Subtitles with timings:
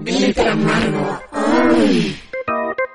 [0.00, 1.20] Glitter amargo.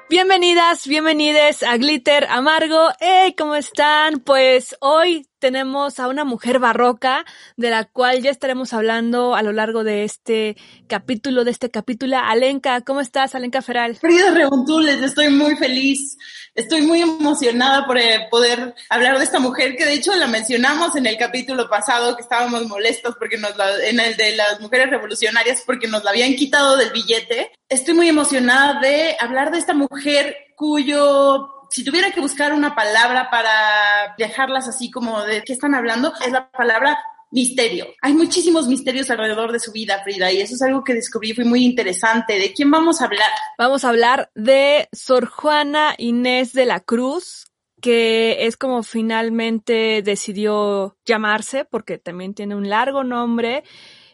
[0.09, 2.89] Bienvenidas, bienvenides a Glitter Amargo.
[2.99, 3.35] ¡Hey!
[3.37, 4.19] ¿Cómo están?
[4.19, 7.25] Pues hoy tenemos a una mujer barroca
[7.57, 10.55] de la cual ya estaremos hablando a lo largo de este
[10.87, 12.17] capítulo, de este capítulo.
[12.17, 13.97] Alenka, ¿cómo estás, Alenka Feral?
[13.97, 16.17] Frida Rebontules, estoy muy feliz,
[16.55, 20.95] estoy muy emocionada por eh, poder hablar de esta mujer que de hecho la mencionamos
[20.95, 24.91] en el capítulo pasado que estábamos molestos porque nos la, en el de las mujeres
[24.91, 27.51] revolucionarias porque nos la habían quitado del billete.
[27.67, 33.31] Estoy muy emocionada de hablar de esta mujer cuyo si tuviera que buscar una palabra
[33.31, 36.99] para dejarlas así como de qué están hablando, es la palabra
[37.31, 37.87] misterio.
[38.03, 41.45] Hay muchísimos misterios alrededor de su vida, Frida, y eso es algo que descubrí, fue
[41.45, 42.37] muy interesante.
[42.37, 43.31] ¿De quién vamos a hablar?
[43.57, 47.47] Vamos a hablar de Sor Juana Inés de la Cruz,
[47.81, 53.63] que es como finalmente decidió llamarse, porque también tiene un largo nombre.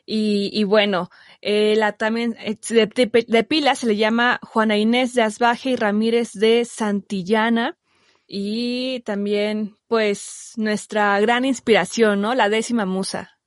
[0.05, 1.09] Y, y bueno,
[1.41, 6.33] eh, la también eh, de, pila se le llama Juana Inés de Asbaje y Ramírez
[6.33, 7.77] de Santillana.
[8.27, 12.35] Y también, pues, nuestra gran inspiración, ¿no?
[12.35, 13.39] La décima musa.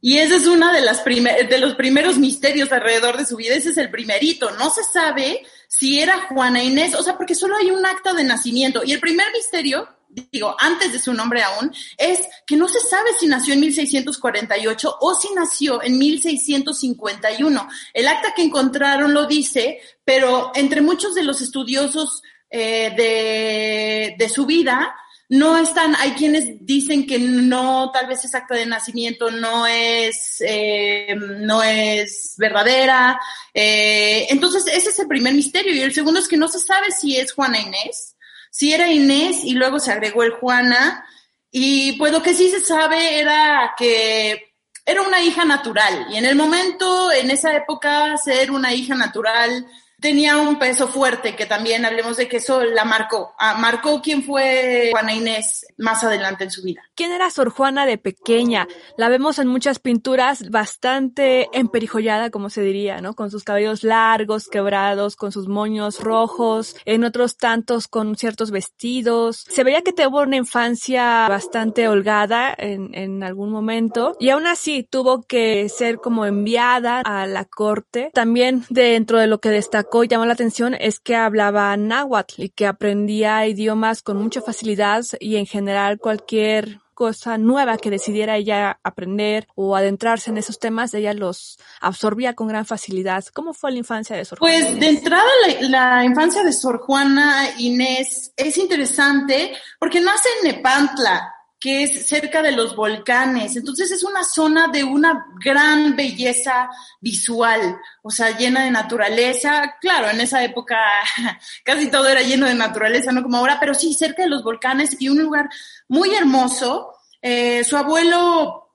[0.00, 3.54] Y ese es uno de, las de los primeros misterios alrededor de su vida.
[3.54, 4.50] Ese es el primerito.
[4.52, 8.24] No se sabe si era Juana Inés, o sea, porque solo hay un acta de
[8.24, 8.82] nacimiento.
[8.84, 9.88] Y el primer misterio
[10.30, 14.96] digo, antes de su nombre aún, es que no se sabe si nació en 1648
[15.00, 17.68] o si nació en 1651.
[17.94, 24.46] El acta que encontraron lo dice, pero entre muchos de los estudiosos eh, de, su
[24.46, 24.94] vida,
[25.30, 30.36] no están, hay quienes dicen que no, tal vez esa acta de nacimiento no es,
[30.40, 33.20] eh, no es verdadera.
[33.52, 35.74] Eh, entonces, ese es el primer misterio.
[35.74, 38.16] Y el segundo es que no se sabe si es Juana Inés,
[38.50, 41.04] si era Inés y luego se agregó el Juana.
[41.50, 44.54] Y pues lo que sí se sabe era que
[44.84, 46.06] era una hija natural.
[46.10, 49.66] Y en el momento, en esa época, ser una hija natural
[50.00, 53.34] tenía un peso fuerte, que también hablemos de que eso la marcó.
[53.38, 56.82] Ah, marcó quién fue Juana Inés más adelante en su vida.
[56.94, 58.68] ¿Quién era Sor Juana de pequeña?
[58.96, 63.14] La vemos en muchas pinturas bastante emperijollada, como se diría, ¿no?
[63.14, 69.44] Con sus cabellos largos, quebrados, con sus moños rojos, en otros tantos con ciertos vestidos.
[69.48, 74.86] Se veía que tuvo una infancia bastante holgada en, en algún momento y aún así
[74.88, 78.10] tuvo que ser como enviada a la corte.
[78.14, 82.42] También dentro de lo que destacó destacó y llamó la atención es que hablaba náhuatl
[82.42, 88.36] y que aprendía idiomas con mucha facilidad y en general cualquier cosa nueva que decidiera
[88.36, 93.24] ella aprender o adentrarse en esos temas, ella los absorbía con gran facilidad.
[93.32, 94.58] ¿Cómo fue la infancia de Sor Juana?
[94.58, 100.56] Pues de entrada la, la infancia de Sor Juana Inés es interesante porque nace en
[100.56, 103.56] Nepantla, que es cerca de los volcanes.
[103.56, 106.70] Entonces es una zona de una gran belleza
[107.00, 109.76] visual, o sea, llena de naturaleza.
[109.80, 110.78] Claro, en esa época
[111.64, 114.96] casi todo era lleno de naturaleza, no como ahora, pero sí cerca de los volcanes
[115.00, 115.48] y un lugar
[115.88, 116.94] muy hermoso.
[117.20, 118.68] Eh, su abuelo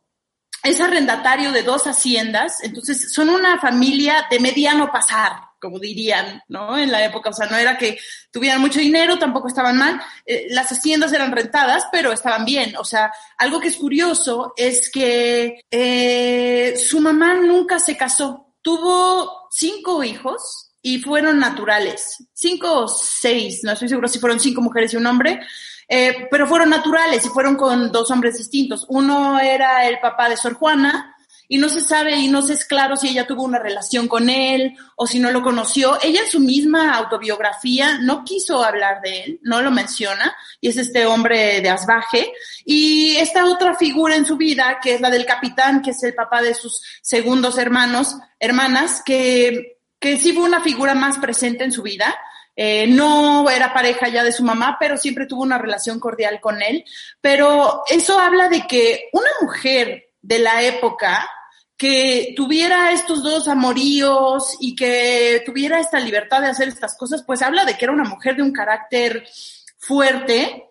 [0.64, 5.34] es arrendatario de dos haciendas, entonces son una familia de mediano pasar,
[5.64, 6.78] como dirían, ¿no?
[6.78, 7.98] En la época, o sea, no era que
[8.32, 12.84] tuvieran mucho dinero, tampoco estaban mal, eh, las haciendas eran rentadas, pero estaban bien, o
[12.84, 20.04] sea, algo que es curioso es que eh, su mamá nunca se casó, tuvo cinco
[20.04, 24.98] hijos y fueron naturales, cinco o seis, no estoy seguro si fueron cinco mujeres y
[24.98, 25.40] un hombre,
[25.88, 28.86] eh, pero fueron naturales y fueron con dos hombres distintos.
[28.90, 31.13] Uno era el papá de Sor Juana,
[31.54, 34.28] y no se sabe y no se es claro si ella tuvo una relación con
[34.28, 36.00] él o si no lo conoció.
[36.02, 40.78] Ella en su misma autobiografía no quiso hablar de él, no lo menciona, y es
[40.78, 42.34] este hombre de Asbaje.
[42.66, 46.16] Y esta otra figura en su vida, que es la del capitán, que es el
[46.16, 51.72] papá de sus segundos hermanos, hermanas, que, que sí fue una figura más presente en
[51.72, 52.16] su vida.
[52.56, 56.64] Eh, no era pareja ya de su mamá, pero siempre tuvo una relación cordial con
[56.64, 56.84] él.
[57.22, 61.30] Pero eso habla de que una mujer de la época
[61.84, 67.42] que tuviera estos dos amoríos y que tuviera esta libertad de hacer estas cosas, pues
[67.42, 69.28] habla de que era una mujer de un carácter
[69.80, 70.70] fuerte,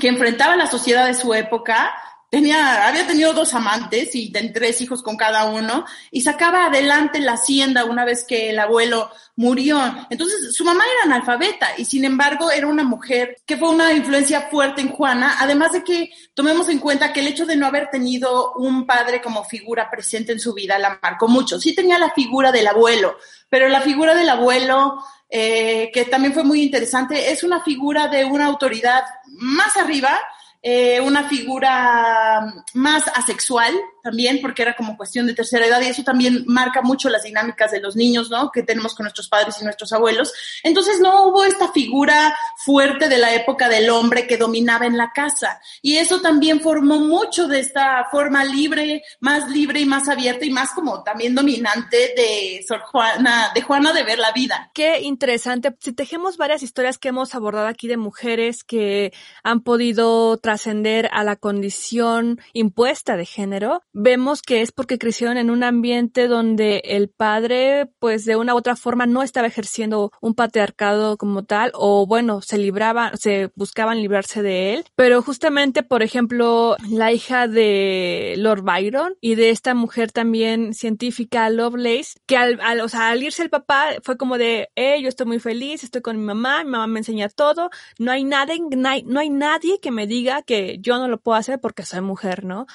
[0.00, 1.92] que enfrentaba la sociedad de su época,
[2.30, 7.34] tenía, había tenido dos amantes y tres hijos con cada uno, y sacaba adelante la
[7.34, 9.80] hacienda una vez que el abuelo murió.
[10.10, 14.48] Entonces, su mamá era analfabeta y sin embargo era una mujer que fue una influencia
[14.50, 17.90] fuerte en Juana, además de que tomemos en cuenta que el hecho de no haber
[17.90, 21.60] tenido un padre como figura presente en su vida la marcó mucho.
[21.60, 23.16] Sí tenía la figura del abuelo,
[23.48, 24.98] pero la figura del abuelo
[25.28, 30.20] eh, que también fue muy interesante, es una figura de una autoridad más arriba,
[30.68, 33.72] eh, una figura más asexual
[34.06, 37.72] también, porque era como cuestión de tercera edad y eso también marca mucho las dinámicas
[37.72, 38.52] de los niños, ¿no?
[38.52, 40.32] Que tenemos con nuestros padres y nuestros abuelos.
[40.62, 42.32] Entonces no hubo esta figura
[42.64, 45.60] fuerte de la época del hombre que dominaba en la casa.
[45.82, 50.50] Y eso también formó mucho de esta forma libre, más libre y más abierta y
[50.50, 54.70] más como también dominante de Sor Juana, de Juana de ver la vida.
[54.72, 55.74] Qué interesante.
[55.80, 59.12] Si tejemos varias historias que hemos abordado aquí de mujeres que
[59.42, 65.50] han podido trascender a la condición impuesta de género, vemos que es porque crecieron en
[65.50, 70.34] un ambiente donde el padre, pues de una u otra forma, no estaba ejerciendo un
[70.34, 74.84] patriarcado como tal, o bueno, se libraban, se buscaban librarse de él.
[74.96, 81.48] Pero justamente, por ejemplo, la hija de Lord Byron y de esta mujer también científica,
[81.48, 85.08] Lovelace, que al, al, o sea, al irse el papá fue como de, eh, yo
[85.08, 88.60] estoy muy feliz, estoy con mi mamá, mi mamá me enseña todo, no hay nadie,
[89.06, 92.44] no hay nadie que me diga que yo no lo puedo hacer porque soy mujer,
[92.44, 92.66] ¿no?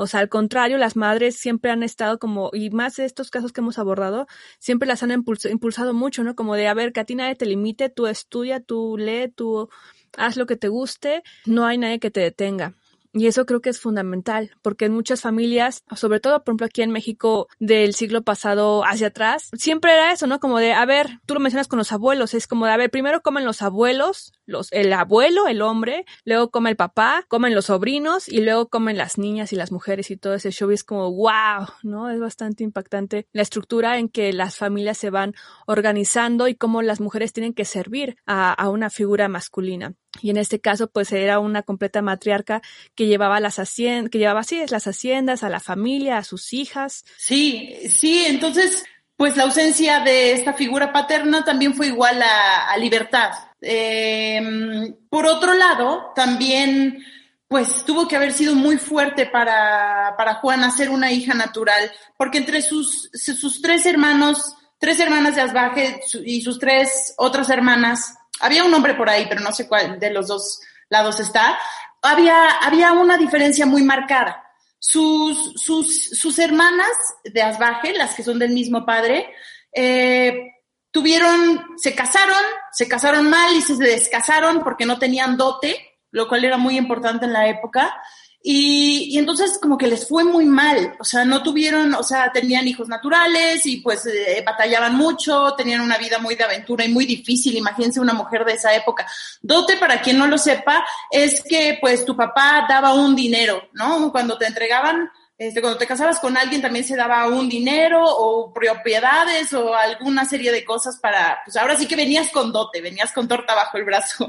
[0.00, 3.52] O sea, al contrario, las madres siempre han estado como, y más de estos casos
[3.52, 4.26] que hemos abordado,
[4.58, 6.34] siempre las han impulsado mucho, ¿no?
[6.34, 9.70] Como de, a ver, que a ti nadie te limite, tú estudia, tú lee, tú
[10.16, 12.74] haz lo que te guste, no hay nadie que te detenga.
[13.14, 16.82] Y eso creo que es fundamental, porque en muchas familias, sobre todo, por ejemplo, aquí
[16.82, 20.40] en México del siglo pasado hacia atrás, siempre era eso, ¿no?
[20.40, 22.90] Como de, a ver, tú lo mencionas con los abuelos, es como de, a ver,
[22.90, 27.66] primero comen los abuelos, los, el abuelo, el hombre, luego come el papá, comen los
[27.66, 30.70] sobrinos y luego comen las niñas y las mujeres y todo ese show.
[30.70, 32.10] Y es como, wow, ¿no?
[32.10, 35.34] Es bastante impactante la estructura en que las familias se van
[35.66, 39.94] organizando y cómo las mujeres tienen que servir a, a una figura masculina.
[40.22, 42.62] Y en este caso, pues era una completa matriarca
[42.94, 47.04] que llevaba las haciendas, que llevaba así las haciendas, a la familia, a sus hijas.
[47.18, 48.84] Sí, sí, entonces,
[49.16, 53.30] pues la ausencia de esta figura paterna también fue igual a, a libertad.
[53.60, 57.04] Eh, por otro lado, también,
[57.48, 62.38] pues tuvo que haber sido muy fuerte para, para Juana ser una hija natural, porque
[62.38, 68.64] entre sus, sus tres hermanos, tres hermanas de Asbaje y sus tres otras hermanas, había
[68.64, 71.58] un hombre por ahí, pero no sé cuál de los dos lados está,
[72.02, 74.44] había, había una diferencia muy marcada.
[74.80, 76.88] Sus, sus, sus hermanas
[77.24, 79.28] de Asbaje, las que son del mismo padre,
[79.72, 80.52] eh,
[80.90, 82.42] tuvieron, se casaron,
[82.72, 87.26] se casaron mal y se descasaron porque no tenían dote, lo cual era muy importante
[87.26, 87.94] en la época.
[88.40, 92.68] Y, entonces como que les fue muy mal, o sea, no tuvieron, o sea, tenían
[92.68, 97.04] hijos naturales y pues eh, batallaban mucho, tenían una vida muy de aventura y muy
[97.04, 99.06] difícil, imagínense una mujer de esa época.
[99.42, 104.12] Dote, para quien no lo sepa, es que pues tu papá daba un dinero, ¿no?
[104.12, 108.52] Cuando te entregaban, este, cuando te casabas con alguien también se daba un dinero o
[108.52, 113.12] propiedades o alguna serie de cosas para, pues ahora sí que venías con dote, venías
[113.12, 114.28] con torta bajo el brazo.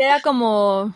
[0.00, 0.94] Era como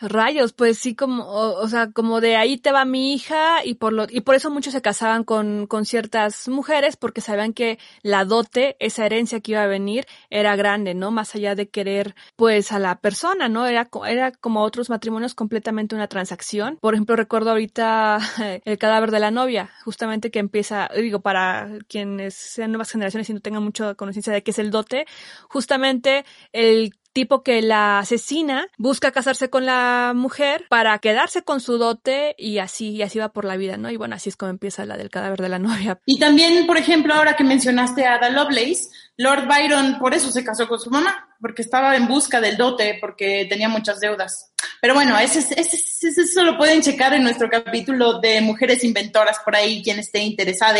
[0.00, 3.92] Rayos, pues sí, como, o, sea, como de ahí te va mi hija y por
[3.92, 8.24] lo, y por eso muchos se casaban con, con ciertas mujeres porque sabían que la
[8.24, 11.10] dote, esa herencia que iba a venir, era grande, ¿no?
[11.10, 13.66] Más allá de querer, pues, a la persona, ¿no?
[13.66, 16.78] Era, era como otros matrimonios completamente una transacción.
[16.80, 18.18] Por ejemplo, recuerdo ahorita
[18.64, 23.34] el cadáver de la novia, justamente que empieza, digo, para quienes sean nuevas generaciones y
[23.34, 25.06] no tengan mucha conciencia de qué es el dote,
[25.48, 31.78] justamente el tipo que la asesina busca casarse con la mujer para quedarse con su
[31.78, 33.90] dote y así, y así va por la vida, ¿no?
[33.90, 35.98] Y bueno, así es como empieza la del cadáver de la novia.
[36.06, 40.44] Y también, por ejemplo, ahora que mencionaste a Ada Lovelace, Lord Byron por eso se
[40.44, 44.52] casó con su mamá, porque estaba en busca del dote, porque tenía muchas deudas.
[44.80, 45.76] Pero bueno, ese, ese,
[46.08, 50.78] eso lo pueden checar en nuestro capítulo de Mujeres Inventoras por ahí, quien esté interesado.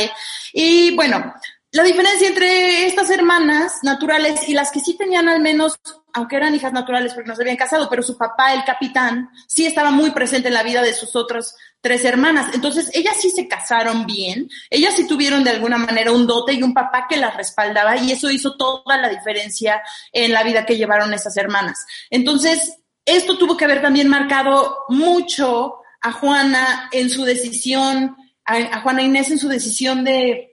[0.52, 1.34] Y bueno,
[1.72, 5.78] la diferencia entre estas hermanas naturales y las que sí tenían al menos,
[6.12, 9.66] aunque eran hijas naturales porque no se habían casado, pero su papá, el capitán, sí
[9.66, 12.54] estaba muy presente en la vida de sus otras tres hermanas.
[12.54, 16.62] Entonces, ellas sí se casaron bien, ellas sí tuvieron de alguna manera un dote y
[16.62, 20.76] un papá que las respaldaba y eso hizo toda la diferencia en la vida que
[20.76, 21.78] llevaron esas hermanas.
[22.10, 29.02] Entonces, esto tuvo que haber también marcado mucho a Juana en su decisión, a, Juana
[29.02, 30.46] Inés en su decisión de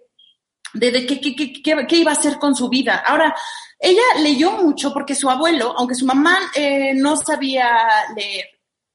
[0.74, 3.04] de, de qué, qué, qué, qué, iba a hacer con su vida.
[3.06, 3.34] Ahora,
[3.80, 7.70] ella leyó mucho porque su abuelo, aunque su mamá eh, no sabía
[8.16, 8.46] leer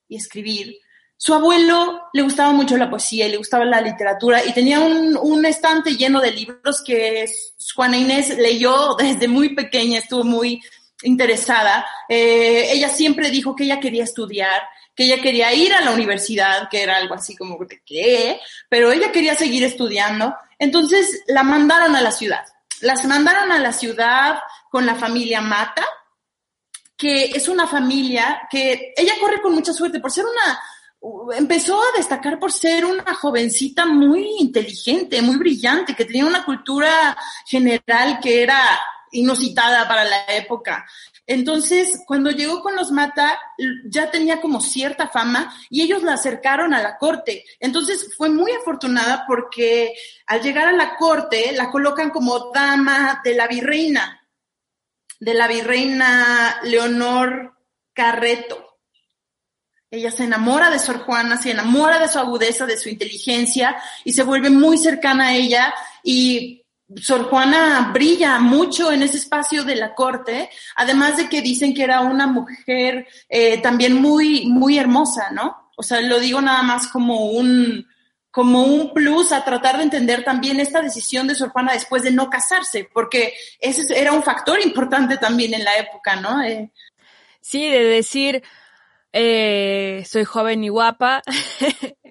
[0.08, 0.76] y escribir,
[1.16, 5.46] su abuelo le gustaba mucho la poesía y le gustaba la literatura y tenía un,
[5.46, 7.26] estante lleno de libros que
[7.74, 10.60] Juana Inés leyó desde muy pequeña, estuvo muy
[11.04, 11.86] interesada.
[12.08, 14.62] Eh, ella siempre dijo que ella quería estudiar,
[14.96, 18.90] que ella quería ir a la universidad, que era algo así como de qué, pero
[18.90, 22.44] ella quería seguir estudiando entonces la mandaron a la ciudad.
[22.82, 24.38] Las mandaron a la ciudad
[24.72, 25.84] con la familia Mata,
[26.96, 31.98] que es una familia que ella corre con mucha suerte por ser una, empezó a
[31.98, 37.14] destacar por ser una jovencita muy inteligente, muy brillante, que tenía una cultura
[37.44, 38.58] general que era
[39.10, 40.86] inusitada para la época.
[41.26, 43.38] Entonces, cuando llegó con los Mata,
[43.84, 47.44] ya tenía como cierta fama y ellos la acercaron a la corte.
[47.60, 49.92] Entonces, fue muy afortunada porque
[50.26, 54.21] al llegar a la corte, la colocan como dama de la virreina,
[55.22, 57.54] de la virreina Leonor
[57.92, 58.80] Carreto.
[59.88, 64.14] Ella se enamora de Sor Juana, se enamora de su agudeza, de su inteligencia y
[64.14, 66.64] se vuelve muy cercana a ella y
[66.96, 71.84] Sor Juana brilla mucho en ese espacio de la corte, además de que dicen que
[71.84, 75.70] era una mujer eh, también muy, muy hermosa, ¿no?
[75.76, 77.86] O sea, lo digo nada más como un,
[78.32, 82.10] como un plus a tratar de entender también esta decisión de Sor Juana después de
[82.10, 86.42] no casarse, porque ese era un factor importante también en la época, ¿no?
[86.42, 86.72] Eh,
[87.42, 88.42] sí, de decir,
[89.12, 91.22] eh, soy joven y guapa,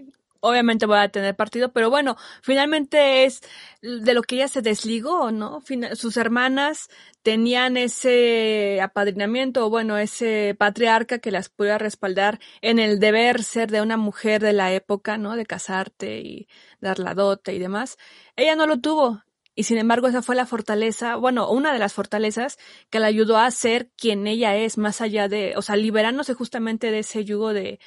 [0.41, 3.41] obviamente voy a tener partido, pero bueno, finalmente es
[3.81, 5.63] de lo que ella se desligó, ¿no?
[5.95, 6.89] sus hermanas
[7.23, 13.71] tenían ese apadrinamiento, o bueno, ese patriarca que las pudiera respaldar en el deber ser
[13.71, 15.35] de una mujer de la época, ¿no?
[15.35, 16.47] De casarte y
[16.79, 17.97] dar la dote y demás.
[18.35, 19.23] Ella no lo tuvo.
[19.53, 22.57] Y sin embargo, esa fue la fortaleza, bueno, una de las fortalezas
[22.89, 26.89] que la ayudó a ser quien ella es, más allá de, o sea, liberándose justamente
[26.89, 27.79] de ese yugo de,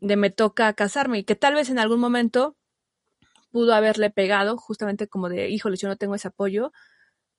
[0.00, 2.56] de me toca casarme y que tal vez en algún momento
[3.50, 6.72] pudo haberle pegado, justamente como de, híjole, yo no tengo ese apoyo.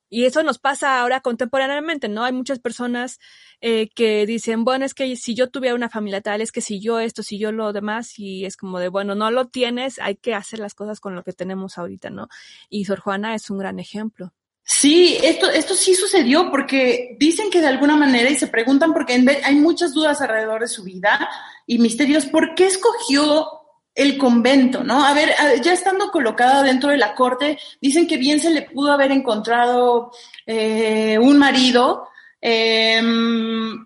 [0.10, 2.25] Y eso nos pasa ahora contemporáneamente, ¿no?
[2.25, 3.18] Hay muchas personas
[3.62, 6.82] eh, que dicen, bueno, es que si yo tuviera una familia tal, es que si
[6.82, 10.18] yo esto, si yo lo demás, y es como de, bueno, no lo tienes, hay
[10.18, 12.27] que hacer las cosas con lo que tenemos ahorita, ¿no?
[12.70, 14.34] Y Sor Juana es un gran ejemplo.
[14.63, 19.13] Sí, esto, esto sí sucedió porque dicen que de alguna manera y se preguntan porque
[19.44, 21.30] hay muchas dudas alrededor de su vida
[21.65, 23.48] y misterios, ¿por qué escogió
[23.94, 25.03] el convento, no?
[25.03, 28.91] A ver, ya estando colocada dentro de la corte, dicen que bien se le pudo
[28.91, 30.12] haber encontrado
[30.46, 32.08] eh, un marido,
[32.39, 33.86] em,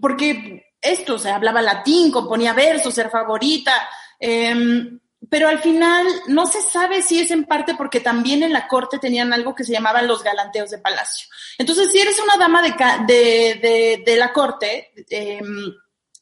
[0.00, 3.72] porque esto, o sea, hablaba latín, componía versos, era favorita,
[4.18, 4.98] eh,
[5.30, 8.98] pero al final no se sabe si es en parte porque también en la corte
[8.98, 11.28] tenían algo que se llamaban los galanteos de palacio.
[11.58, 12.74] Entonces, si eres una dama de,
[13.06, 15.72] de, de, la corte, em,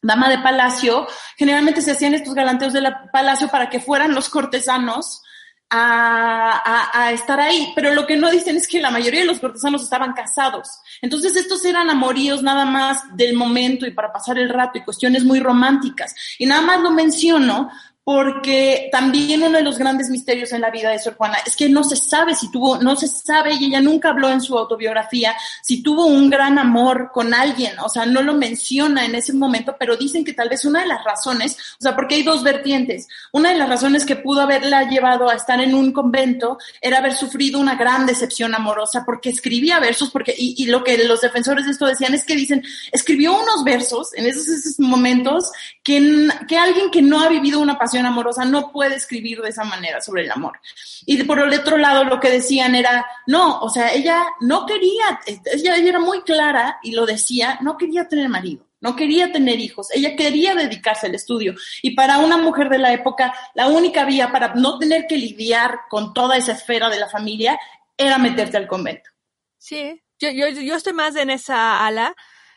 [0.03, 4.29] dama de palacio, generalmente se hacían estos galanteos de la palacio para que fueran los
[4.29, 5.23] cortesanos
[5.69, 9.41] a, a, estar ahí, pero lo que no dicen es que la mayoría de los
[9.41, 10.69] cortesanos estaban casados.
[11.03, 15.25] Entonces estos eran amoríos nada más del momento y para pasar el rato y cuestiones
[15.25, 16.15] muy románticas.
[16.39, 17.71] Y nada más lo menciono
[18.07, 21.69] porque también uno de los grandes misterios en la vida de Sor Juana es que
[21.69, 25.35] no se sabe si tuvo, no se sabe, y ella nunca habló en su autobiografía,
[25.61, 29.75] si tuvo un gran amor con alguien, o sea, no lo menciona en ese momento,
[29.77, 33.09] pero dicen que tal vez una de las razones, o sea, porque hay dos vertientes,
[33.33, 37.13] una de las razones que pudo haberla llevado a estar en un convento era haber
[37.13, 41.73] sufrido una gran decepción amorosa, porque escribía versos, porque, y, lo que los defensores de
[41.73, 45.51] esto decían es que dicen, escribió unos versos en esos, esos momentos
[45.83, 49.65] que, que alguien que no ha vivido una pasión amorosa no puede escribir de esa
[49.65, 50.59] manera sobre el amor.
[51.07, 55.21] Y por el otro lado lo que decían era, no, o sea, ella no quería,
[55.27, 58.67] ella, era muy clara y lo decía, no quería tener marido.
[58.79, 61.55] No quería tener hijos, ella quería dedicarse al estudio.
[61.81, 65.81] Y para una mujer de la época, la única vía para no tener que lidiar
[65.89, 67.59] con toda esa esfera de la familia
[67.97, 69.11] era meterte al convento.
[69.57, 72.15] Sí, yo, yo, yo estoy más en esa ala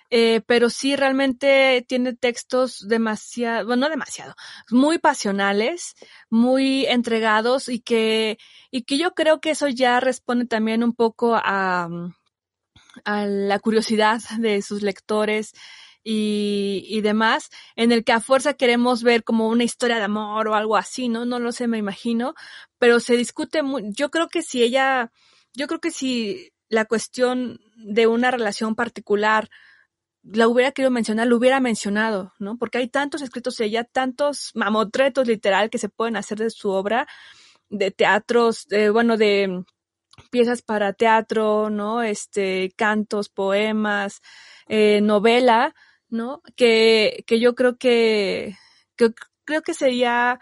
[0.10, 4.34] eh, pero sí realmente tiene textos demasiado, bueno, no demasiado,
[4.70, 5.94] muy pasionales,
[6.30, 8.38] muy entregados y que,
[8.72, 11.90] y que yo creo que eso ya responde también un poco a,
[13.06, 15.54] a la curiosidad de sus lectores
[16.04, 20.48] y, y demás, en el que a fuerza queremos ver como una historia de amor
[20.48, 21.26] o algo así, ¿no?
[21.26, 22.34] No lo sé, me imagino,
[22.78, 25.12] pero se discute muy, yo creo que si ella,
[25.54, 29.50] yo creo que si la cuestión de una relación particular
[30.24, 32.58] la hubiera querido mencionar, lo hubiera mencionado, ¿no?
[32.58, 36.70] Porque hay tantos escritos de ella, tantos mamotretos literal que se pueden hacer de su
[36.70, 37.08] obra,
[37.70, 39.64] de teatros, bueno, de
[40.32, 42.02] piezas para teatro, ¿no?
[42.04, 44.22] Este, cantos, poemas,
[44.68, 45.74] eh, novela,
[46.10, 46.42] ¿no?
[46.56, 48.56] Que, que yo creo que,
[48.96, 49.14] que
[49.46, 50.40] creo que sería,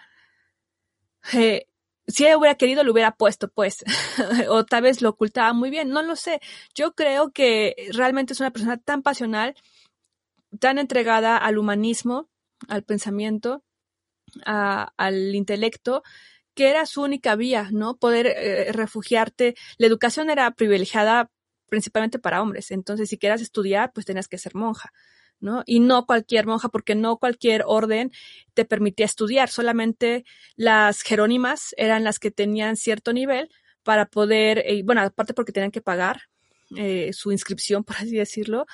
[1.33, 1.67] eh,
[2.07, 3.83] si ella hubiera querido lo hubiera puesto, pues,
[4.49, 6.39] o tal vez lo ocultaba muy bien, no lo sé.
[6.73, 9.55] Yo creo que realmente es una persona tan pasional,
[10.59, 12.29] tan entregada al humanismo,
[12.67, 13.63] al pensamiento,
[14.45, 16.03] al intelecto,
[16.53, 17.97] que era su única vía, ¿no?
[17.97, 19.55] Poder eh, refugiarte.
[19.77, 21.29] La educación era privilegiada
[21.69, 24.93] principalmente para hombres, entonces si querías estudiar, pues tenías que ser monja.
[25.39, 25.63] ¿No?
[25.65, 28.11] Y no cualquier monja, porque no cualquier orden
[28.53, 30.25] te permitía estudiar, solamente
[30.55, 33.49] las jerónimas eran las que tenían cierto nivel
[33.83, 36.23] para poder, eh, bueno, aparte porque tenían que pagar
[36.75, 38.65] eh, su inscripción, por así decirlo,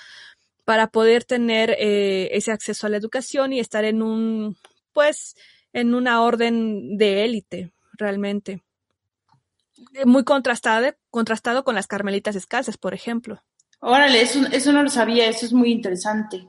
[0.65, 4.57] para poder tener eh, ese acceso a la educación y estar en un,
[4.93, 5.35] pues,
[5.73, 8.63] en una orden de élite, realmente.
[10.05, 13.43] Muy contrastado, contrastado con las carmelitas descalzas, por ejemplo.
[13.85, 16.47] Órale, eso, eso no lo sabía, eso es muy interesante.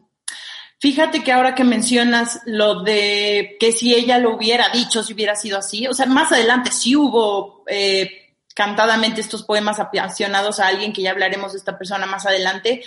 [0.79, 5.35] Fíjate que ahora que mencionas lo de que si ella lo hubiera dicho, si hubiera
[5.35, 10.93] sido así, o sea, más adelante sí hubo eh, cantadamente estos poemas apasionados a alguien,
[10.93, 12.85] que ya hablaremos de esta persona más adelante,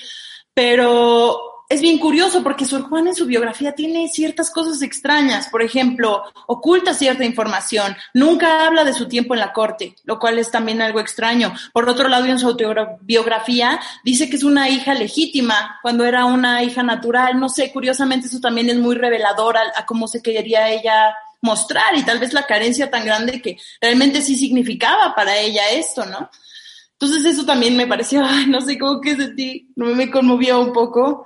[0.53, 5.49] pero es bien curioso porque Sor Juana en su biografía tiene ciertas cosas extrañas.
[5.49, 7.95] Por ejemplo, oculta cierta información.
[8.13, 11.53] Nunca habla de su tiempo en la corte, lo cual es también algo extraño.
[11.73, 16.63] Por otro lado, en su autobiografía dice que es una hija legítima cuando era una
[16.63, 17.37] hija natural.
[17.37, 22.03] No sé, curiosamente eso también es muy revelador a, cómo se quería ella mostrar y
[22.03, 26.29] tal vez la carencia tan grande que realmente sí significaba para ella esto, ¿no?
[26.93, 31.25] Entonces eso también me pareció, no sé cómo que sentí, me conmovió un poco.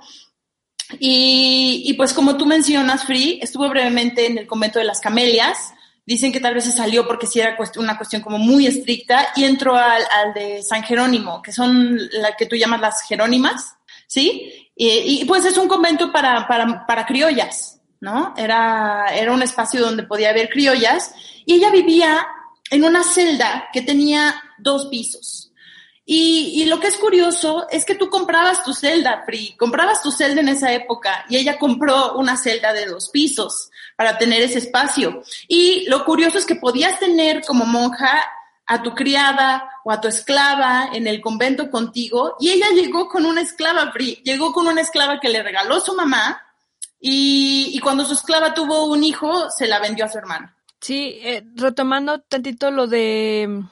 [0.98, 5.72] Y, y, pues como tú mencionas, Free, estuvo brevemente en el convento de las camelias.
[6.04, 9.44] Dicen que tal vez se salió porque sí era una cuestión como muy estricta y
[9.44, 13.76] entró al, al de San Jerónimo, que son la que tú llamas las Jerónimas,
[14.08, 14.70] ¿sí?
[14.74, 18.34] Y, pues es un convento para, para, para criollas, ¿no?
[18.36, 21.14] Era, era un espacio donde podía haber criollas
[21.46, 22.26] y ella vivía
[22.70, 25.51] en una celda que tenía dos pisos.
[26.04, 30.40] Y, lo que es curioso es que tú comprabas tu celda, Pri, comprabas tu celda
[30.40, 35.22] en esa época y ella compró una celda de dos pisos para tener ese espacio.
[35.46, 38.24] Y lo curioso es que podías tener como monja
[38.66, 43.24] a tu criada o a tu esclava en el convento contigo y ella llegó con
[43.24, 46.40] una esclava, Pri, llegó con una esclava que le regaló su mamá
[47.00, 50.52] y, y cuando su esclava tuvo un hijo se la vendió a su hermano.
[50.80, 53.62] Sí, eh, retomando tantito lo de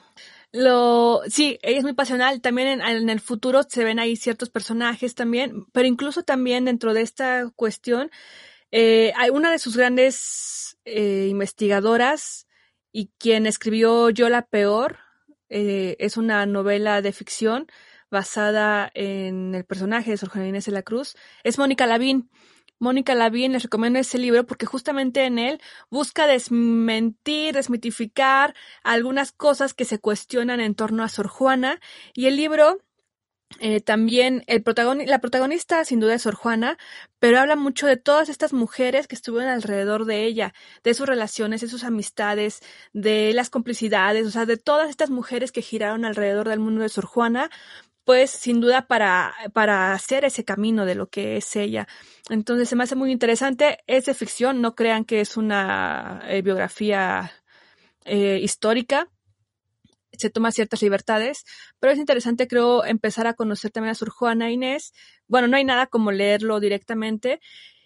[0.53, 2.41] lo, sí, ella es muy pasional.
[2.41, 7.01] También en, el futuro se ven ahí ciertos personajes también, pero incluso también dentro de
[7.01, 8.11] esta cuestión,
[8.71, 12.47] eh, hay una de sus grandes eh, investigadoras
[12.91, 14.97] y quien escribió Yo la Peor,
[15.49, 17.67] eh, es una novela de ficción
[18.09, 22.29] basada en el personaje de Sor Juana Inés de la Cruz, es Mónica Lavín.
[22.81, 29.75] Mónica Lavín les recomiendo ese libro porque justamente en él busca desmentir, desmitificar algunas cosas
[29.75, 31.79] que se cuestionan en torno a Sor Juana.
[32.15, 32.79] Y el libro
[33.59, 34.63] eh, también el
[35.05, 36.77] la protagonista sin duda es Sor Juana,
[37.19, 41.61] pero habla mucho de todas estas mujeres que estuvieron alrededor de ella, de sus relaciones,
[41.61, 42.61] de sus amistades,
[42.93, 46.89] de las complicidades, o sea, de todas estas mujeres que giraron alrededor del mundo de
[46.89, 47.51] Sor Juana,
[48.03, 51.87] pues sin duda para, para hacer ese camino de lo que es ella.
[52.29, 53.79] Entonces se me hace muy interesante.
[53.87, 57.31] Es de ficción, no crean que es una eh, biografía
[58.05, 59.09] eh, histórica.
[60.13, 61.45] Se toma ciertas libertades,
[61.79, 64.93] pero es interesante, creo, empezar a conocer también a Sor Juana Inés.
[65.27, 67.39] Bueno, no hay nada como leerlo directamente.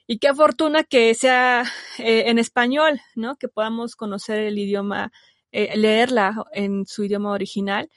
[0.08, 1.64] Y qué fortuna que sea
[2.00, 3.36] eh, en español, ¿no?
[3.38, 5.12] Que podamos conocer el idioma,
[5.52, 7.90] leerla en su idioma original.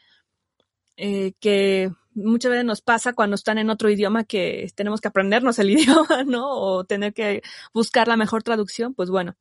[0.96, 1.90] que
[2.24, 6.24] muchas veces nos pasa cuando están en otro idioma que tenemos que aprendernos el idioma,
[6.24, 6.48] ¿no?
[6.50, 9.36] O tener que buscar la mejor traducción, pues bueno.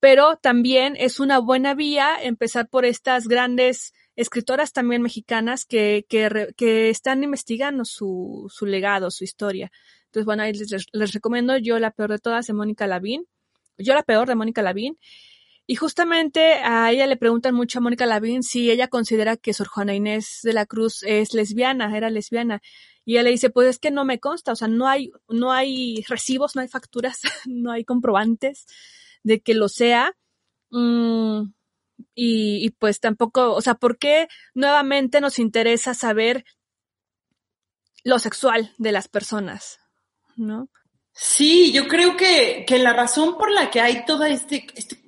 [0.00, 6.90] Pero también es una buena vía empezar por estas grandes escritoras también mexicanas que, que,
[6.90, 9.70] están investigando su, su legado, su historia.
[10.06, 13.26] Entonces, bueno, ahí les, les, recomiendo Yo la peor de todas de Mónica Lavín.
[13.78, 14.98] Yo la peor de Mónica Lavín.
[15.68, 19.66] Y justamente a ella le preguntan mucho a Mónica Lavín si ella considera que Sor
[19.66, 22.62] Juana Inés de la Cruz es lesbiana, era lesbiana.
[23.04, 25.52] Y ella le dice, pues es que no me consta, o sea, no hay, no
[25.52, 28.66] hay recibos, no hay facturas, no hay comprobantes
[29.24, 30.16] de que lo sea.
[30.70, 31.52] Mm,
[32.14, 36.44] y, y pues tampoco, o sea, ¿por qué nuevamente nos interesa saber
[38.04, 39.80] lo sexual de las personas?
[40.36, 40.68] ¿No?
[41.12, 45.05] Sí, yo creo que, que la razón por la que hay todo este, este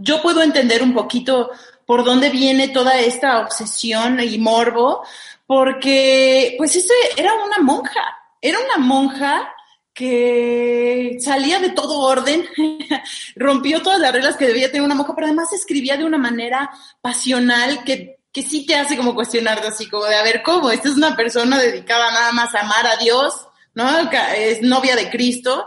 [0.00, 1.50] yo puedo entender un poquito
[1.84, 5.04] por dónde viene toda esta obsesión y morbo,
[5.46, 9.52] porque pues ese era una monja, era una monja
[9.94, 12.46] que salía de todo orden,
[13.36, 16.70] rompió todas las reglas que debía tener una monja, pero además escribía de una manera
[17.00, 20.96] pasional que, que sí te hace como cuestionarte así, como de ver cómo, esta es
[20.96, 23.88] una persona dedicada nada más a amar a Dios, ¿no?
[24.36, 25.66] Es novia de Cristo,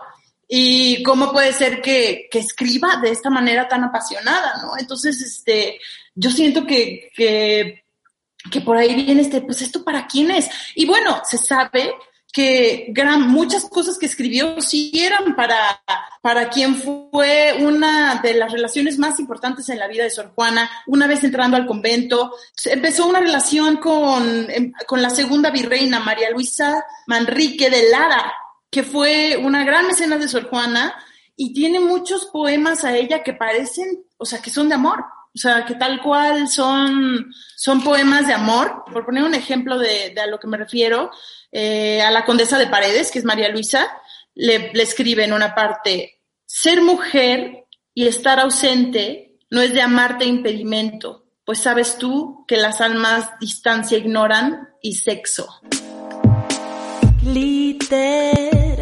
[0.51, 4.75] y cómo puede ser que, que, escriba de esta manera tan apasionada, ¿no?
[4.79, 5.79] Entonces, este,
[6.15, 10.49] yo siento que, que, por ahí viene este, pues esto para quién es.
[10.73, 11.93] Y bueno, se sabe
[12.33, 15.83] que gran, muchas cosas que escribió sí eran para,
[16.19, 20.67] para quien fue una de las relaciones más importantes en la vida de Sor Juana,
[20.87, 22.33] una vez entrando al convento.
[22.65, 28.33] Empezó una relación con, em, con la segunda virreina, María Luisa Manrique de Lara,
[28.69, 30.93] que fue una gran mecenas de Sor Juana
[31.35, 35.03] y tiene muchos poemas a ella que parecen, o sea, que son de amor.
[35.35, 38.83] O sea, que tal cual son, son poemas de amor.
[38.91, 41.11] Por poner un ejemplo de, de a lo que me refiero,
[41.51, 43.87] eh, a la condesa de Paredes, que es María Luisa,
[44.33, 50.25] le, le escribe en una parte, ser mujer y estar ausente no es de amarte
[50.25, 55.47] impedimento, pues sabes tú que las almas distancia ignoran y sexo.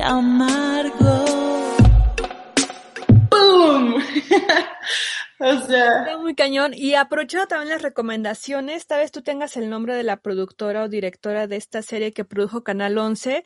[0.08, 1.26] Amargo.
[3.30, 3.96] ¡Boom!
[5.39, 6.74] o sea, Está muy cañón.
[6.74, 10.89] Y aprovechando también las recomendaciones, tal vez tú tengas el nombre de la productora o
[10.89, 13.43] directora de esta serie que produjo Canal 11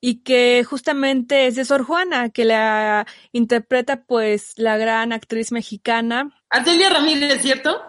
[0.00, 6.30] y que justamente es de Sor Juana, que la interpreta pues la gran actriz mexicana.
[6.50, 7.82] Arcelia Ramírez, ¿cierto?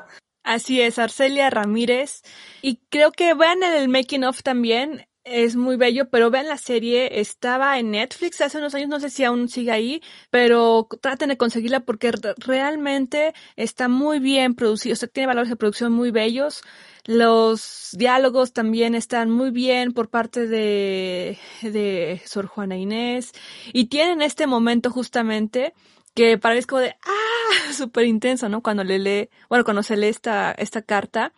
[0.44, 2.22] Así es, Arcelia Ramírez.
[2.62, 5.08] Y creo que vean el making of también.
[5.26, 9.10] Es muy bello, pero vean la serie, estaba en Netflix hace unos años, no sé
[9.10, 14.94] si aún sigue ahí, pero traten de conseguirla porque re- realmente está muy bien producido,
[14.94, 16.62] o sea, tiene valores de producción muy bellos.
[17.06, 23.32] Los diálogos también están muy bien por parte de, de Sor Juana Inés
[23.72, 25.74] y tienen este momento justamente
[26.16, 28.62] que parece como de, ah, súper intenso, ¿no?
[28.62, 31.32] Cuando le lee, bueno, cuando se lee esta, esta carta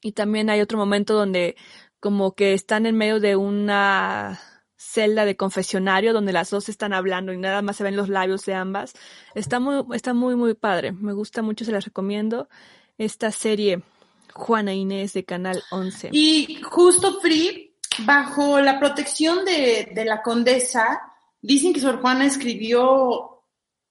[0.00, 1.56] y también hay otro momento donde
[2.02, 4.40] como que están en medio de una
[4.76, 8.44] celda de confesionario donde las dos están hablando y nada más se ven los labios
[8.44, 8.94] de ambas.
[9.36, 10.90] Está muy, está muy, muy padre.
[10.90, 12.48] Me gusta mucho, se las recomiendo.
[12.98, 13.82] Esta serie
[14.34, 16.08] Juana Inés de Canal 11.
[16.10, 21.00] Y justo Free, bajo la protección de, de la condesa,
[21.40, 23.44] dicen que Sor Juana escribió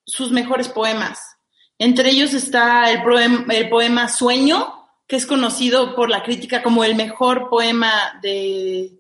[0.06, 1.38] sus mejores poemas.
[1.80, 3.02] Entre ellos está el
[3.50, 4.81] el poema Sueño,
[5.12, 8.94] que es conocido por la crítica como el mejor poema de,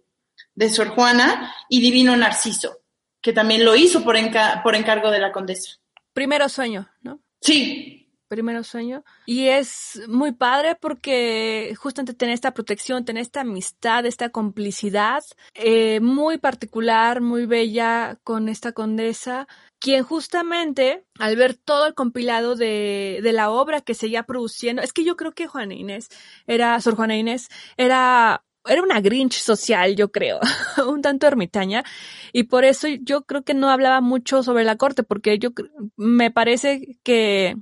[0.55, 2.79] de Sor Juana, y Divino Narciso,
[3.21, 5.77] que también lo hizo por, enca- por encargo de la condesa.
[6.11, 7.21] Primero sueño, ¿no?
[7.39, 9.05] Sí, primero sueño.
[9.25, 16.01] Y es muy padre porque justamente tener esta protección, tener esta amistad, esta complicidad eh,
[16.01, 19.47] muy particular, muy bella con esta condesa,
[19.81, 24.93] quien justamente al ver todo el compilado de, de la obra que seguía produciendo, es
[24.93, 26.07] que yo creo que Juana Inés
[26.47, 30.39] era, Sor Juana Inés, era era una Grinch social, yo creo,
[30.87, 31.83] un tanto ermitaña,
[32.31, 35.49] y por eso yo creo que no hablaba mucho sobre la corte, porque yo
[35.97, 37.55] me parece que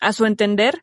[0.00, 0.82] a su entender,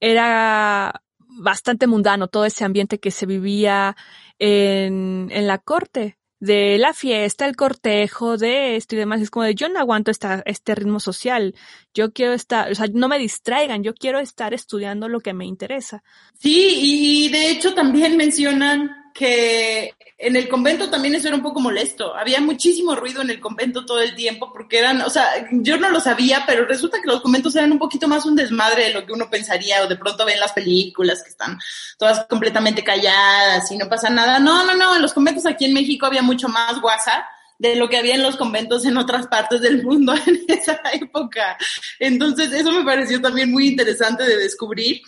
[0.00, 3.96] era bastante mundano todo ese ambiente que se vivía
[4.38, 9.20] en, en la corte, de la fiesta, el cortejo, de esto y demás.
[9.20, 11.54] Es como de, yo no aguanto esta, este ritmo social.
[11.94, 15.46] Yo quiero estar, o sea, no me distraigan, yo quiero estar estudiando lo que me
[15.46, 16.02] interesa.
[16.38, 21.60] Sí, y de hecho también mencionan que en el convento también eso era un poco
[21.60, 22.14] molesto.
[22.16, 25.90] Había muchísimo ruido en el convento todo el tiempo porque eran, o sea, yo no
[25.90, 29.06] lo sabía, pero resulta que los conventos eran un poquito más un desmadre de lo
[29.06, 31.58] que uno pensaría o de pronto ven las películas que están
[31.98, 34.38] todas completamente calladas y no pasa nada.
[34.38, 37.26] No, no, no, en los conventos aquí en México había mucho más guasa
[37.58, 41.56] de lo que había en los conventos en otras partes del mundo en esa época.
[41.98, 45.02] Entonces, eso me pareció también muy interesante de descubrir.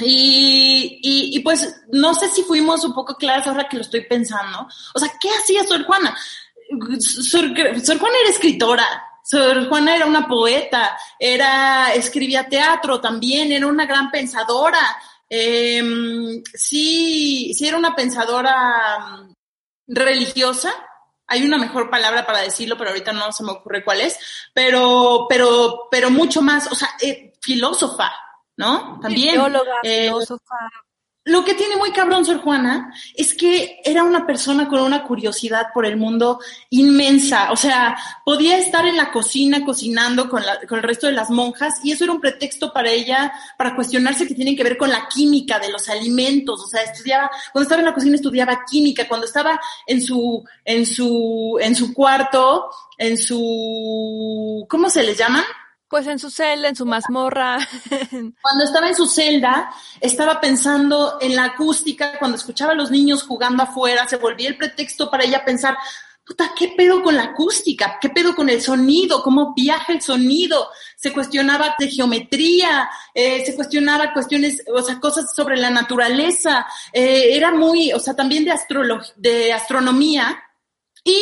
[0.00, 4.06] Y, y, y, pues no sé si fuimos un poco claras ahora que lo estoy
[4.06, 4.66] pensando.
[4.94, 6.16] O sea, ¿qué hacía Sor Juana?
[6.98, 8.86] Sor, Juana era escritora,
[9.24, 14.80] Sor Juana era una poeta, era, escribía teatro también, era una gran pensadora.
[15.28, 15.82] Eh,
[16.54, 19.26] sí, sí era una pensadora
[19.86, 20.72] religiosa,
[21.30, 24.18] hay una mejor palabra para decirlo, pero ahorita no se me ocurre cuál es,
[24.52, 28.12] pero, pero, pero mucho más, o sea, eh, filósofa,
[28.60, 29.00] ¿no?
[29.00, 29.40] También.
[29.82, 30.56] Eh, filósofa.
[31.24, 35.68] Lo que tiene muy cabrón Sor Juana es que era una persona con una curiosidad
[35.72, 37.52] por el mundo inmensa.
[37.52, 41.30] O sea, podía estar en la cocina cocinando con, la, con el resto de las
[41.30, 44.90] monjas y eso era un pretexto para ella para cuestionarse que tienen que ver con
[44.90, 46.62] la química de los alimentos.
[46.62, 50.86] O sea, estudiaba, cuando estaba en la cocina estudiaba química, cuando estaba en su, en
[50.86, 55.44] su, en su cuarto, en su, ¿cómo se les llaman?
[55.90, 57.58] Pues en su celda, en su mazmorra.
[58.00, 63.24] Cuando estaba en su celda, estaba pensando en la acústica, cuando escuchaba a los niños
[63.24, 65.76] jugando afuera, se volvía el pretexto para ella pensar,
[66.24, 67.98] puta, ¿qué pedo con la acústica?
[68.00, 69.20] ¿Qué pedo con el sonido?
[69.24, 70.68] ¿Cómo viaja el sonido?
[70.96, 76.68] Se cuestionaba de geometría, eh, se cuestionaba cuestiones, o sea, cosas sobre la naturaleza.
[76.92, 78.54] Eh, era muy, o sea, también de,
[79.16, 80.40] de astronomía
[81.02, 81.18] Y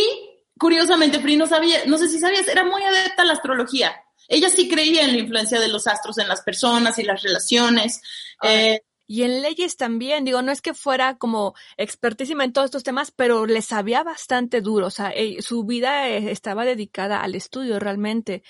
[0.59, 4.05] curiosamente, Free no sabía, no sé si sabías, era muy adepta a la astrología.
[4.29, 8.01] Ella sí creía en la influencia de los astros en las personas y las relaciones.
[8.43, 12.85] Eh, y en leyes también, digo, no es que fuera como expertísima en todos estos
[12.85, 17.79] temas, pero le sabía bastante duro, o sea, su vida eh, estaba dedicada al estudio
[17.79, 18.43] realmente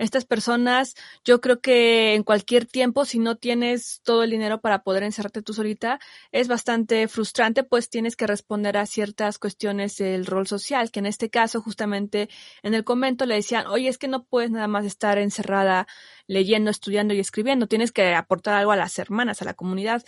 [0.00, 4.82] estas personas, yo creo que en cualquier tiempo, si no tienes todo el dinero para
[4.82, 6.00] poder encerrarte tú solita,
[6.32, 11.06] es bastante frustrante, pues tienes que responder a ciertas cuestiones del rol social, que en
[11.06, 12.28] este caso, justamente
[12.62, 15.86] en el convento le decían, oye, es que no puedes nada más estar encerrada
[16.26, 20.04] leyendo, estudiando y escribiendo, tienes que aportar algo a las hermanas, a la comunidad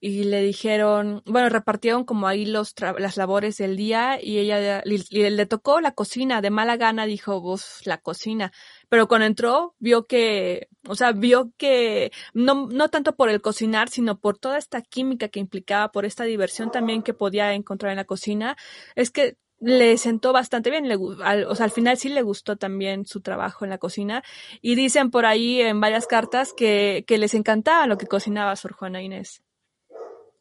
[0.00, 5.46] y le dijeron, bueno, repartieron como ahí los las labores del día y ella le,
[5.46, 8.52] tocó la cocina, de mala gana dijo, uff, la cocina.
[8.88, 13.88] Pero cuando entró, vio que, o sea, vio que no, no tanto por el cocinar,
[13.88, 17.96] sino por toda esta química que implicaba, por esta diversión también que podía encontrar en
[17.96, 18.56] la cocina,
[18.96, 22.56] es que le sentó bastante bien, le, al, o sea, al final sí le gustó
[22.56, 24.22] también su trabajo en la cocina
[24.60, 28.72] y dicen por ahí en varias cartas que, que les encantaba lo que cocinaba Sor
[28.74, 29.45] Juana Inés.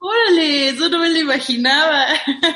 [0.05, 2.05] Órale, eso no me lo imaginaba.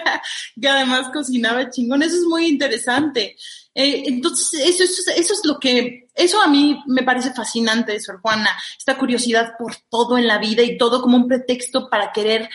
[0.62, 2.04] que además cocinaba chingón.
[2.04, 3.36] Eso es muy interesante.
[3.74, 8.50] Eh, entonces, eso, es lo que, eso a mí me parece fascinante de Sor Juana,
[8.78, 12.50] esta curiosidad por todo en la vida y todo como un pretexto para querer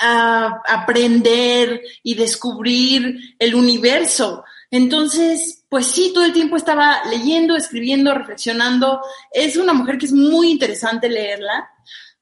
[0.00, 4.44] uh, aprender y descubrir el universo.
[4.72, 9.02] Entonces, pues sí, todo el tiempo estaba leyendo, escribiendo, reflexionando.
[9.30, 11.68] Es una mujer que es muy interesante leerla,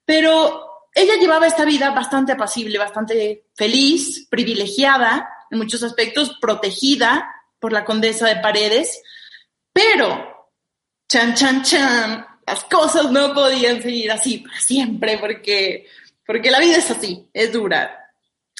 [0.04, 0.69] pero
[1.00, 7.84] ella llevaba esta vida bastante apacible, bastante feliz, privilegiada en muchos aspectos, protegida por la
[7.84, 9.02] condesa de Paredes,
[9.72, 10.50] pero,
[11.08, 15.86] chan, chan, chan, las cosas no podían seguir así para siempre porque,
[16.26, 18.12] porque la vida es así, es dura.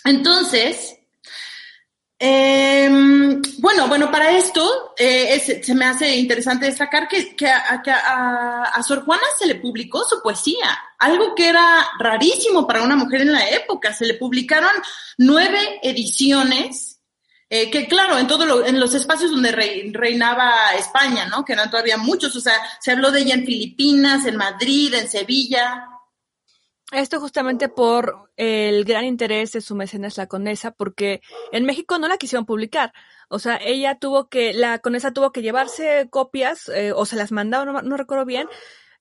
[0.05, 1.00] Entonces,
[2.23, 9.23] Em, bueno, bueno, para esto eh, se me hace interesante destacar que, a, Sor Juana
[9.39, 13.95] se le publicó su poesía, algo que era rarísimo para una mujer en la época.
[13.95, 14.71] Se le publicaron
[15.17, 17.01] nueve ediciones,
[17.49, 19.53] eh, que claro, en todo en los espacios donde
[19.91, 21.43] reinaba España, ¿no?
[21.43, 25.09] Que eran todavía muchos, o sea, se habló de ella en Filipinas, en Madrid, en
[25.09, 25.89] Sevilla,
[26.93, 31.21] esto justamente por el gran interés de su mecenas la condesa, porque
[31.53, 32.93] en México no la quisieron publicar.
[33.29, 37.31] O sea, ella tuvo que, la condesa tuvo que llevarse copias, eh, o se las
[37.31, 38.49] mandaron, no, recuerdo bien.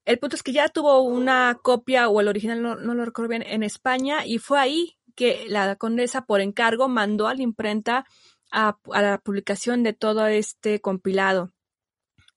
[0.05, 3.43] El punto es que ya tuvo una copia, o el original no, lo recuerdo bien,
[3.45, 8.05] en España, y fue ahí que la condesa, por encargo, mandó a la imprenta
[8.51, 11.51] a, la publicación de todo este compilado.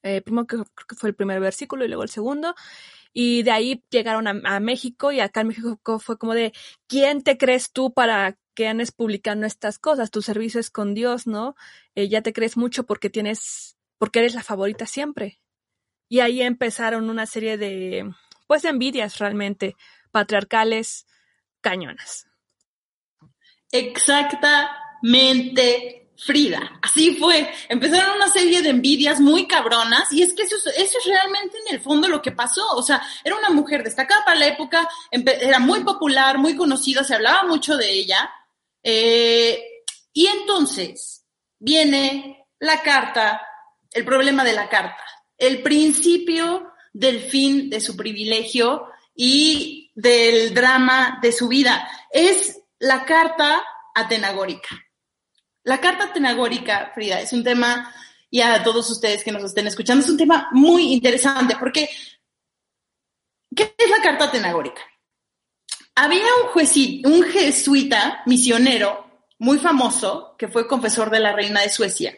[0.02, 0.56] Eh, primero que,
[0.88, 2.54] que fue el primer versículo y luego el segundo
[3.12, 6.52] y de ahí llegaron a, México y acá en México fue como de,
[6.86, 10.10] ¿quién te crees tú para que andes publicando estas cosas?
[10.10, 11.54] Tu servicio es con Dios, ¿no?
[11.94, 15.40] Eh, ya te crees mucho porque tienes, porque eres la favorita siempre.
[16.08, 18.10] Y ahí empezaron una serie de,
[18.46, 19.76] pues, envidias realmente
[20.10, 21.06] patriarcales
[21.60, 22.26] cañonas.
[23.70, 26.78] Exactamente Frida.
[26.80, 27.52] Así fue.
[27.68, 31.80] Empezaron una serie de envidias muy cabronas y es que eso, es realmente en el
[31.80, 32.64] fondo lo que pasó.
[32.76, 37.16] O sea, era una mujer destacada para la época, era muy popular, muy conocida, se
[37.16, 38.30] hablaba mucho de ella.
[38.84, 39.64] Eh,
[40.12, 41.24] y entonces
[41.58, 43.42] viene la carta,
[43.90, 45.04] el problema de la carta,
[45.36, 51.88] el principio del fin de su privilegio y del drama de su vida.
[52.12, 54.68] Es la carta atenagórica.
[55.64, 57.94] La carta tenagórica, Frida, es un tema,
[58.30, 61.88] y a todos ustedes que nos estén escuchando, es un tema muy interesante porque,
[63.54, 64.82] ¿qué es la carta tenagórica?
[65.94, 72.16] Había un, un jesuita misionero muy famoso, que fue confesor de la reina de Suecia,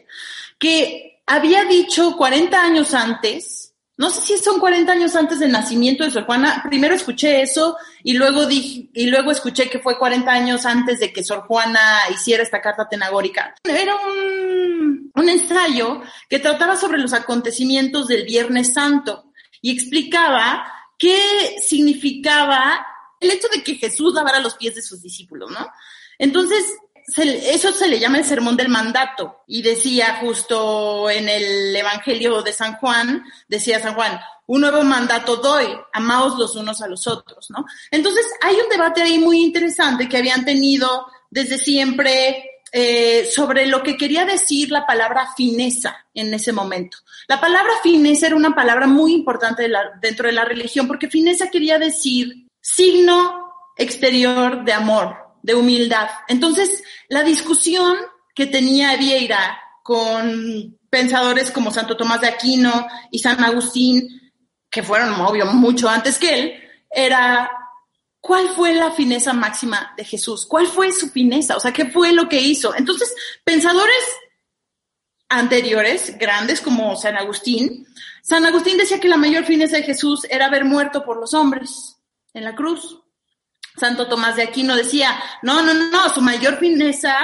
[0.59, 3.64] que había dicho 40 años antes
[3.97, 6.65] no sé si son 40 años antes del nacimiento de Sor Juana.
[6.69, 11.13] Primero escuché eso y luego dije, y luego escuché que fue 40 años antes de
[11.13, 11.81] que Sor Juana
[12.13, 13.55] hiciera esta carta tenagórica.
[13.63, 19.31] Era un, un ensayo que trataba sobre los acontecimientos del Viernes Santo
[19.61, 20.67] y explicaba
[20.99, 22.85] qué significaba
[23.21, 25.69] el hecho de que Jesús lavara los pies de sus discípulos, ¿no?
[26.19, 26.65] Entonces,
[27.07, 29.43] eso se le llama el sermón del mandato.
[29.47, 35.37] Y decía justo en el Evangelio de San Juan, decía San Juan, un nuevo mandato
[35.37, 37.65] doy, amaos los unos a los otros, ¿no?
[37.91, 43.83] Entonces hay un debate ahí muy interesante que habían tenido desde siempre eh, sobre lo
[43.83, 46.99] que quería decir la palabra fineza en ese momento.
[47.29, 51.79] La palabra fineza era una palabra muy importante dentro de la religión porque fineza quería
[51.79, 56.09] decir signo exterior de amor, de humildad.
[56.27, 57.99] Entonces, la discusión
[58.35, 64.33] que tenía Vieira con pensadores como Santo Tomás de Aquino y San Agustín,
[64.71, 66.55] que fueron, obvio, mucho antes que él,
[66.91, 67.51] era
[68.21, 70.47] ¿cuál fue la fineza máxima de Jesús?
[70.47, 71.59] ¿Cuál fue su fineza?
[71.59, 72.75] O sea, ¿qué fue lo que hizo?
[72.75, 74.03] Entonces, pensadores
[75.29, 77.87] anteriores, grandes como San Agustín,
[78.23, 81.99] San Agustín decía que la mayor fineza de Jesús era haber muerto por los hombres
[82.33, 83.04] en la cruz.
[83.77, 87.17] Santo Tomás de Aquino decía, no, no, no, su mayor fineza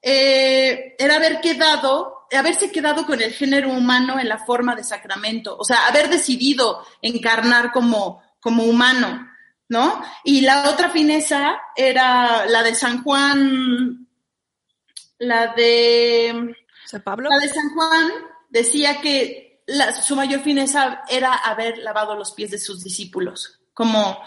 [0.00, 5.56] eh, era haber quedado, haberse quedado con el género humano en la forma de sacramento,
[5.58, 9.26] o sea, haber decidido encarnar como, como humano.
[9.68, 10.02] ¿no?
[10.24, 14.06] Y la otra fineza era la de San Juan,
[15.18, 16.54] la de...
[16.86, 17.28] San Pablo.
[17.28, 18.10] La de San Juan
[18.48, 19.62] decía que
[20.02, 24.18] su mayor fineza era haber lavado los pies de sus discípulos, como,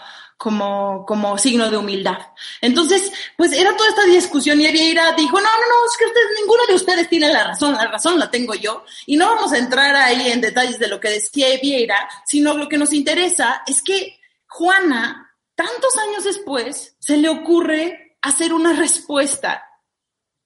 [0.42, 2.18] como, como signo de humildad.
[2.60, 6.40] Entonces, pues era toda esta discusión y Vieira dijo, no, no, no, es que ustedes,
[6.40, 8.84] ninguno de ustedes tiene la razón, la razón la tengo yo.
[9.06, 12.68] Y no vamos a entrar ahí en detalles de lo que decía Vieira, sino lo
[12.68, 19.64] que nos interesa es que Juana tantos años después se le ocurre hacer una respuesta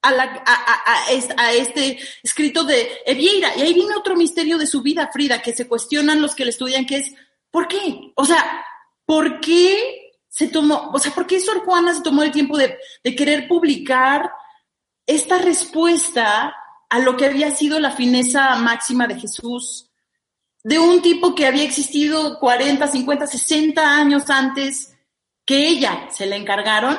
[0.03, 3.57] a, la, a, este escrito de Evieira.
[3.57, 6.51] Y ahí viene otro misterio de su vida, Frida, que se cuestionan los que le
[6.51, 7.15] estudian, que es,
[7.51, 8.13] ¿por qué?
[8.15, 8.63] O sea,
[9.07, 12.79] ¿por qué se tomó, o sea, por qué Sor Juana se tomó el tiempo de,
[13.17, 14.31] querer publicar
[15.07, 16.55] esta respuesta
[16.91, 19.91] a lo que había sido la fineza máxima de Jesús,
[20.63, 24.95] de un tipo que había existido 40, 50, 60 años antes
[25.47, 26.99] que ella se le encargaron,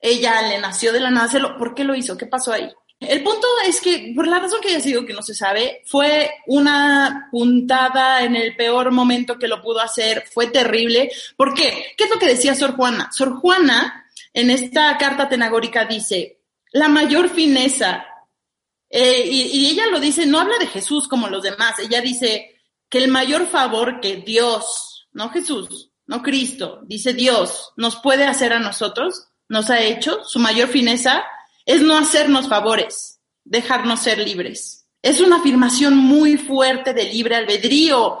[0.00, 1.56] ella le nació de la nada.
[1.58, 2.16] ¿Por qué lo hizo?
[2.16, 2.68] ¿Qué pasó ahí?
[2.98, 6.30] El punto es que, por la razón que haya sido que no se sabe, fue
[6.46, 11.10] una puntada en el peor momento que lo pudo hacer, fue terrible.
[11.36, 11.94] ¿Por qué?
[11.96, 13.10] ¿Qué es lo que decía Sor Juana?
[13.12, 16.40] Sor Juana, en esta carta tenagórica, dice,
[16.72, 18.06] la mayor fineza,
[18.88, 22.56] eh, y, y ella lo dice, no habla de Jesús como los demás, ella dice
[22.88, 28.54] que el mayor favor que Dios, no Jesús, no Cristo, dice Dios, nos puede hacer
[28.54, 31.24] a nosotros, nos ha hecho, su mayor fineza
[31.66, 34.86] es no hacernos favores, dejarnos ser libres.
[35.02, 38.18] Es una afirmación muy fuerte de libre albedrío,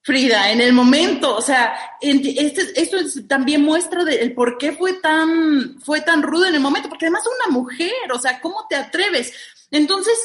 [0.00, 2.96] Frida, en el momento, o sea, este, esto
[3.28, 7.24] también muestra el por qué fue tan, fue tan rudo en el momento, porque además
[7.26, 9.34] es una mujer, o sea, ¿cómo te atreves?
[9.70, 10.18] Entonces,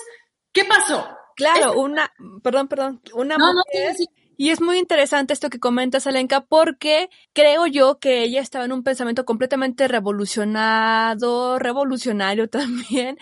[0.54, 1.06] ¿qué pasó?
[1.36, 2.10] Claro, una,
[2.42, 3.94] perdón, perdón, una mujer
[4.38, 8.72] y es muy interesante esto que comentas, Alenka, porque creo yo que ella estaba en
[8.72, 13.18] un pensamiento completamente revolucionado, revolucionario también,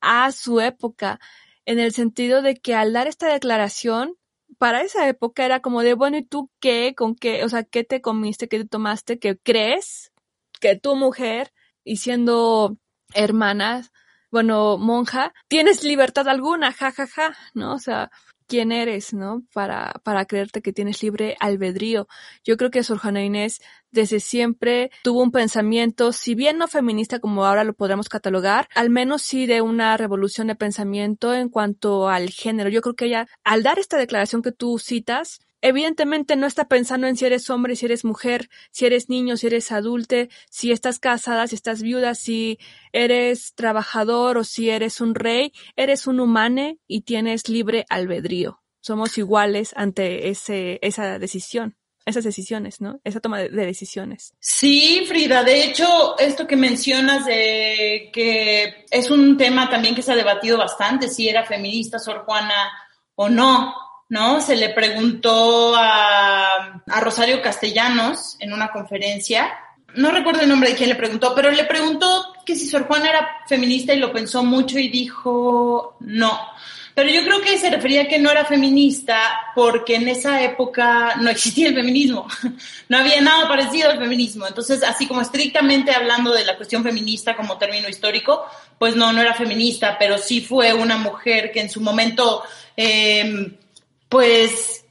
[0.00, 1.20] a su época,
[1.64, 4.16] en el sentido de que al dar esta declaración,
[4.58, 6.94] para esa época era como de, bueno, ¿y tú qué?
[6.96, 7.44] ¿Con qué?
[7.44, 8.48] O sea, ¿qué te comiste?
[8.48, 9.18] ¿Qué te tomaste?
[9.18, 10.12] ¿Qué crees
[10.60, 11.52] que tu mujer,
[11.84, 12.78] y siendo
[13.14, 13.92] hermanas,
[14.30, 17.74] bueno, monja, tienes libertad alguna, ja, ja, ja, ¿no?
[17.74, 18.10] O sea,
[18.46, 19.44] quién eres, ¿no?
[19.52, 22.06] Para, para creerte que tienes libre albedrío.
[22.44, 27.18] Yo creo que Sor Juana Inés desde siempre tuvo un pensamiento, si bien no feminista
[27.18, 32.08] como ahora lo podremos catalogar, al menos sí de una revolución de pensamiento en cuanto
[32.08, 32.68] al género.
[32.68, 37.06] Yo creo que ella, al dar esta declaración que tú citas, evidentemente no está pensando
[37.06, 40.98] en si eres hombre, si eres mujer, si eres niño, si eres adulte, si estás
[40.98, 42.58] casada, si estás viuda, si
[42.92, 48.62] eres trabajador o si eres un rey, eres un humane y tienes libre albedrío.
[48.80, 53.00] Somos iguales ante ese, esa decisión esas decisiones, ¿no?
[53.02, 54.32] Esa toma de, decisiones.
[54.38, 60.12] Sí, Frida, de hecho, esto que mencionas de que es un tema también que se
[60.12, 62.72] ha debatido bastante, si era feminista Sor Juana
[63.16, 63.74] o no.
[64.08, 64.40] ¿No?
[64.40, 69.52] Se le preguntó a, Rosario Castellanos en una conferencia,
[69.94, 73.08] no recuerdo el nombre de quién le preguntó, pero le preguntó que si Sor Juana
[73.08, 76.38] era feminista y lo pensó mucho y dijo no.
[76.94, 79.18] Pero yo creo que se refería a que no era feminista
[79.54, 82.26] porque en esa época no existía el feminismo,
[82.88, 84.46] no había nada parecido al feminismo.
[84.46, 88.46] Entonces, así como estrictamente hablando de la cuestión feminista como término histórico,
[88.78, 92.42] pues no, no era feminista, pero sí fue una mujer que en su momento
[92.74, 93.58] eh,
[94.08, 94.84] pues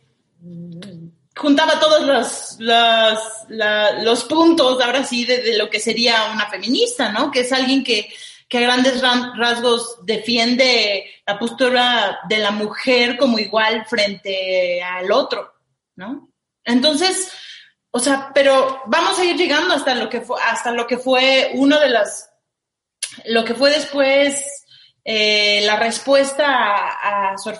[1.35, 7.29] juntaba todos los, los, los puntos, ahora sí, de, lo que sería una feminista, ¿no?
[7.31, 8.09] Que es alguien que,
[8.47, 15.53] que a grandes rasgos defiende la postura de la mujer como igual frente al otro,
[15.95, 16.29] ¿no?
[16.63, 17.31] Entonces,
[17.91, 21.51] o sea, pero vamos a ir llegando hasta lo que fue, hasta lo que fue
[21.53, 22.29] uno de las,
[23.25, 24.65] lo que fue después
[25.03, 27.57] eh, la respuesta a, a Sor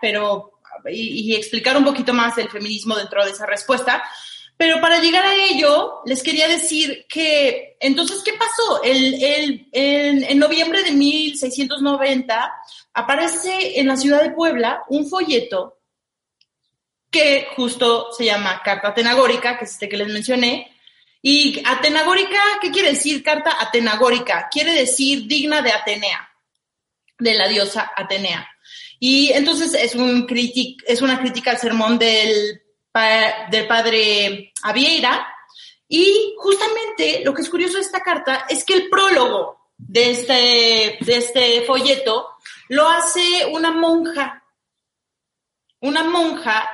[0.00, 0.55] pero
[0.90, 4.02] y, explicar un poquito más el feminismo dentro de esa respuesta.
[4.56, 8.82] Pero para llegar a ello, les quería decir que, entonces, ¿qué pasó?
[8.82, 12.54] El, el, en, en noviembre de 1690
[12.94, 15.76] aparece en la ciudad de Puebla un folleto
[17.10, 20.72] que justo se llama Carta Atenagórica, que es este que les mencioné.
[21.22, 24.48] Y Atenagórica, ¿qué quiere decir carta Atenagórica?
[24.50, 26.28] Quiere decir digna de Atenea,
[27.18, 28.48] de la diosa Atenea.
[28.98, 30.26] Y entonces es, un
[30.86, 32.62] es una crítica al sermón del,
[33.50, 35.26] del padre Avieira.
[35.88, 40.98] Y justamente lo que es curioso de esta carta es que el prólogo de este,
[41.04, 42.30] de este folleto
[42.68, 44.42] lo hace una monja.
[45.80, 46.68] Una monja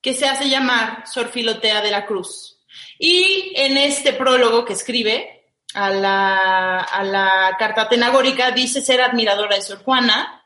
[0.00, 2.60] que se hace llamar Sor Filotea de la Cruz.
[2.98, 9.56] Y en este prólogo que escribe a la, a la carta tenagórica dice ser admiradora
[9.56, 10.39] de Sor Juana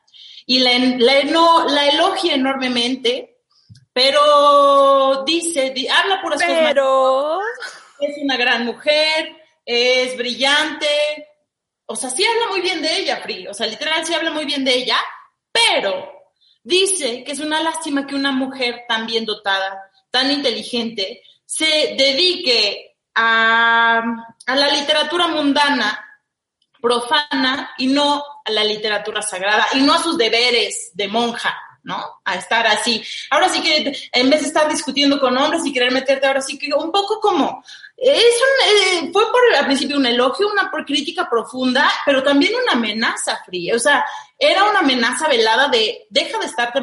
[0.47, 3.39] y la, la, elogia enormemente,
[3.93, 7.41] pero dice, habla puras pero...
[8.01, 10.87] Es una gran mujer, es brillante,
[11.87, 14.45] o sea, sí habla muy bien de ella, Pri, o sea, literal sí habla muy
[14.45, 14.99] bien de ella,
[15.53, 16.15] pero
[16.65, 22.97] Dice que es una lástima que una mujer tan bien dotada, tan inteligente, se dedique
[23.15, 24.03] a,
[24.47, 26.03] la literatura mundana,
[26.81, 32.21] profana, y no a la literatura sagrada, y no a sus deberes de monja, ¿no?
[32.25, 33.03] A estar así.
[33.31, 36.59] Ahora sí que en vez de estar discutiendo con hombres y querer meterte, ahora sí
[36.59, 37.63] que un poco como
[37.97, 43.41] es eh, fue por al principio un elogio, una crítica profunda, pero también una amenaza
[43.45, 43.77] fría.
[43.77, 44.05] O sea,
[44.39, 46.81] era una amenaza velada de deja de estarte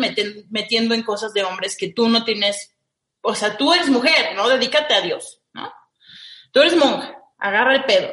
[0.50, 2.74] metiendo en cosas de hombres que tú no tienes.
[3.22, 4.48] O sea, tú eres mujer, ¿no?
[4.48, 5.72] Dedícate a Dios, ¿no?
[6.52, 8.12] Tú eres monja, agarra el pedo.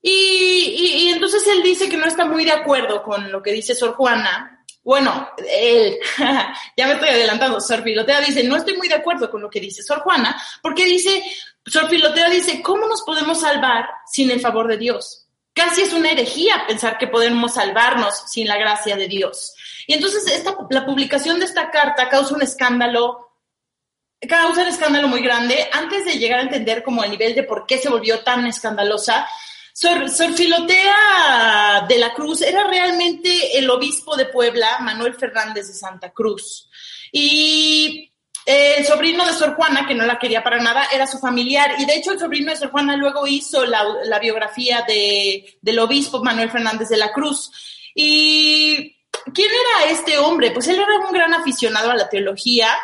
[0.00, 3.74] Y, y, entonces él dice que no está muy de acuerdo con lo que dice
[3.74, 4.64] Sor Juana.
[4.82, 5.98] Bueno, él,
[6.76, 9.60] ya me estoy adelantando, Sor Filotea dice, no estoy muy de acuerdo con lo que
[9.60, 11.22] dice Sor Juana, porque dice,
[11.66, 15.26] Sor Filotea dice, ¿cómo nos podemos salvar sin el favor de Dios?
[15.52, 19.54] Casi es una herejía pensar que podemos salvarnos sin la gracia de Dios.
[19.88, 23.32] Y entonces esta, la publicación de esta carta causa un escándalo,
[24.28, 25.68] causa un escándalo muy grande.
[25.72, 29.28] Antes de llegar a entender como el nivel de por qué se volvió tan escandalosa,
[29.80, 36.10] Sor, Filotea de la Cruz era realmente el obispo de Puebla, Manuel Fernández de Santa
[36.10, 36.68] Cruz.
[37.12, 38.12] Y
[38.44, 41.76] el sobrino de Sor Juana, que no la quería para nada, era su familiar.
[41.78, 46.24] Y de hecho, el sobrino de Sor Juana luego hizo la, biografía de, del obispo
[46.24, 47.52] Manuel Fernández de la Cruz.
[47.94, 48.96] Y
[49.32, 50.50] ¿quién era este hombre?
[50.50, 52.76] Pues él era un gran aficionado a la teología.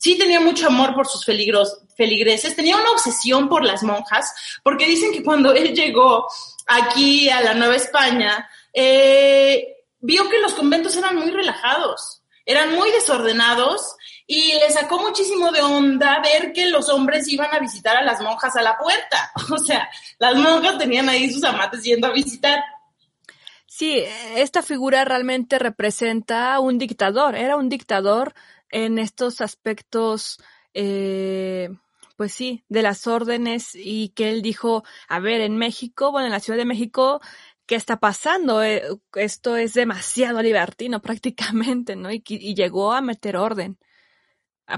[0.00, 4.32] Sí tenía mucho amor por sus peligros, feligreses, tenía una obsesión por las monjas,
[4.62, 6.26] porque dicen que cuando él llegó
[6.66, 12.90] aquí a la Nueva España, eh, vio que los conventos eran muy relajados, eran muy
[12.92, 13.94] desordenados
[14.26, 18.22] y le sacó muchísimo de onda ver que los hombres iban a visitar a las
[18.22, 19.32] monjas a la puerta.
[19.52, 22.62] O sea, las monjas tenían ahí sus amates yendo a visitar.
[23.66, 24.02] Sí,
[24.36, 28.34] esta figura realmente representa un dictador, era un dictador
[28.70, 30.38] en estos aspectos,
[30.74, 31.70] eh,
[32.16, 36.32] pues sí, de las órdenes y que él dijo, a ver, en México, bueno, en
[36.32, 37.20] la Ciudad de México,
[37.66, 38.62] ¿qué está pasando?
[38.62, 38.82] Eh,
[39.14, 42.10] esto es demasiado libertino prácticamente, ¿no?
[42.12, 43.78] y llegó a meter orden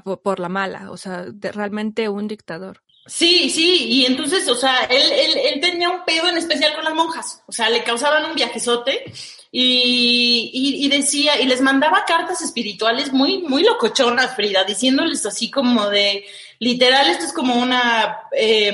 [0.00, 2.82] por, la mala, o sea, realmente un dictador.
[3.06, 6.84] Sí, sí, y entonces, o sea, él, él, él, tenía un pedo en especial con
[6.84, 9.12] las monjas, o sea, le causaban un viajezote
[9.54, 10.50] y,
[10.82, 16.24] y, decía, y les mandaba cartas espirituales muy, muy locochonas, Frida, diciéndoles así como de,
[16.58, 18.72] literal, esto es como una, eh,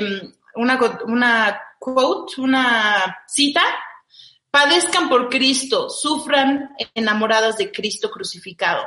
[0.55, 3.61] una, una quote, una cita,
[4.49, 8.85] padezcan por Cristo, sufran enamoradas de Cristo crucificado.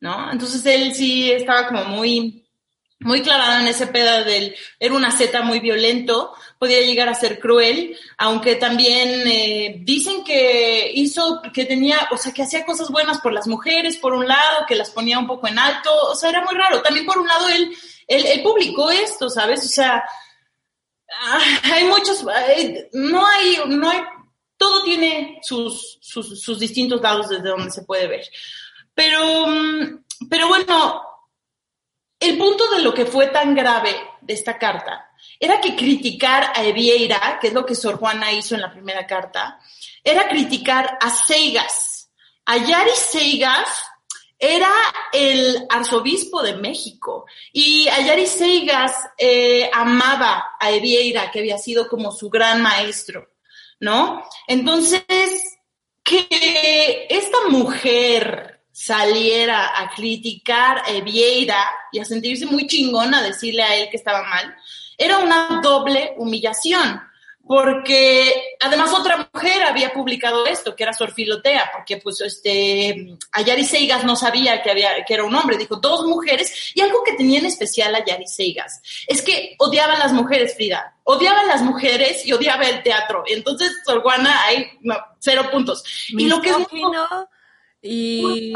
[0.00, 0.32] ¿no?
[0.32, 2.47] Entonces él sí estaba como muy,
[3.00, 7.38] muy clavado en ese pedo del, era una zeta muy violento, podía llegar a ser
[7.38, 13.20] cruel, aunque también eh, dicen que hizo, que tenía, o sea, que hacía cosas buenas
[13.20, 16.30] por las mujeres, por un lado, que las ponía un poco en alto, o sea,
[16.30, 16.82] era muy raro.
[16.82, 17.72] También por un lado él,
[18.08, 19.64] él, publicó esto, ¿sabes?
[19.64, 20.02] O sea,
[21.22, 21.40] ah,
[21.72, 22.24] hay muchos,
[22.92, 24.00] no hay, no hay,
[24.56, 28.26] todo tiene sus, sus, sus distintos lados desde donde se puede ver.
[28.92, 31.02] Pero, mm, pero bueno,
[32.20, 36.64] el punto de lo que fue tan grave de esta carta era que criticar a
[36.64, 39.60] Evieira, que es lo que Sor Juana hizo en la primera carta,
[40.02, 42.10] era criticar a Seigas.
[42.44, 43.68] Ayari Seigas
[44.38, 44.70] era
[45.12, 52.12] el arzobispo de México y Ayari Seigas eh, amaba a Evieira, que había sido como
[52.12, 53.28] su gran maestro,
[53.80, 54.24] ¿no?
[54.46, 55.58] Entonces,
[56.02, 63.64] que esta mujer saliera a criticar a Vieira y a sentirse muy chingona a decirle
[63.64, 64.54] a él que estaba mal,
[64.96, 67.02] era una doble humillación.
[67.44, 73.64] porque además otra mujer había publicado esto, que era Sor Filotea, porque pues este, Ayari
[73.64, 77.14] Seigas no sabía que, había, que era un hombre, dijo dos mujeres, y algo que
[77.14, 81.62] tenía en especial Ayari Seigas, es que odiaba a las mujeres, Frida, odiaba a las
[81.62, 84.66] mujeres y odiaba el teatro, entonces Sor Juana, hay
[85.18, 85.82] cero puntos.
[86.10, 86.56] y lo que es
[87.82, 88.52] y...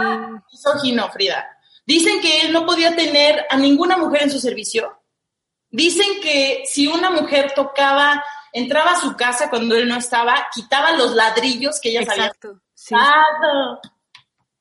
[0.50, 1.46] Misógino, Frida.
[1.86, 5.02] Dicen que él no podía tener a ninguna mujer en su servicio,
[5.70, 10.92] dicen que si una mujer tocaba entraba a su casa cuando él no estaba, quitaba
[10.92, 12.60] los ladrillos que ella Exacto,
[12.90, 13.80] había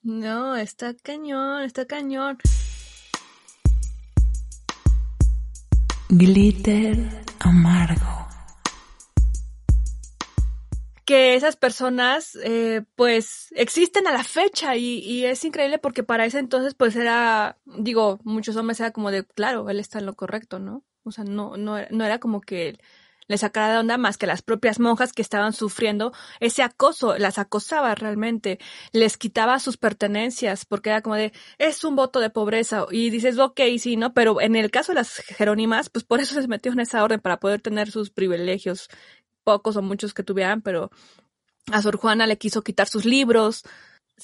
[0.01, 2.37] No, está cañón, está cañón.
[6.09, 8.20] Glitter amargo.
[11.11, 16.39] Que esas personas, eh, pues, existen a la fecha y, es increíble porque para ese
[16.39, 20.59] entonces, pues, era, digo, muchos hombres era como de, claro, él está en lo correcto,
[20.59, 20.85] ¿no?
[21.03, 22.79] O sea, no, no, no era como que
[23.27, 27.39] le sacara de onda más que las propias monjas que estaban sufriendo ese acoso, las
[27.39, 28.59] acosaba realmente,
[28.93, 33.37] les quitaba sus pertenencias, porque era como de, es un voto de pobreza, y dices,
[33.37, 34.13] ok, sí, ¿no?
[34.13, 37.19] Pero en el caso de las jerónimas, pues por eso se metió en esa orden,
[37.19, 38.89] para poder tener sus privilegios,
[39.43, 40.91] pocos o muchos que tuvieran, pero
[41.71, 43.63] a Sor Juana le quiso quitar sus libros,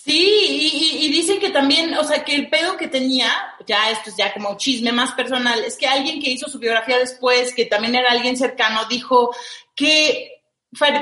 [0.04, 3.32] Sí, y, dicen que también, o sea, que el pedo que tenía,
[3.66, 7.00] ya esto es ya como chisme más personal, es que alguien que hizo su biografía
[7.00, 9.36] después, que también era alguien cercano, dijo
[9.76, 10.44] que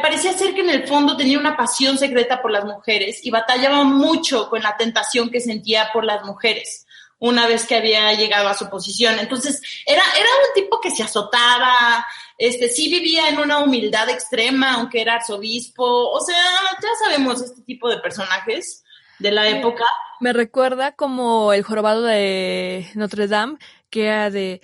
[0.02, 3.84] parecía ser que en el fondo tenía una pasión secreta por las mujeres y batallaba
[3.84, 6.86] mucho con la tentación que sentía por las mujeres
[7.20, 9.20] una vez que había llegado a su posición.
[9.20, 12.06] Entonces, era, era un tipo que se azotaba,
[12.38, 16.36] este, sí vivía en una humildad extrema, aunque era arzobispo, o sea,
[16.82, 18.84] ya sabemos este tipo de personajes
[19.20, 19.86] de la época.
[20.20, 23.58] Me recuerda como el jorobado de Notre Dame,
[23.90, 24.62] que era de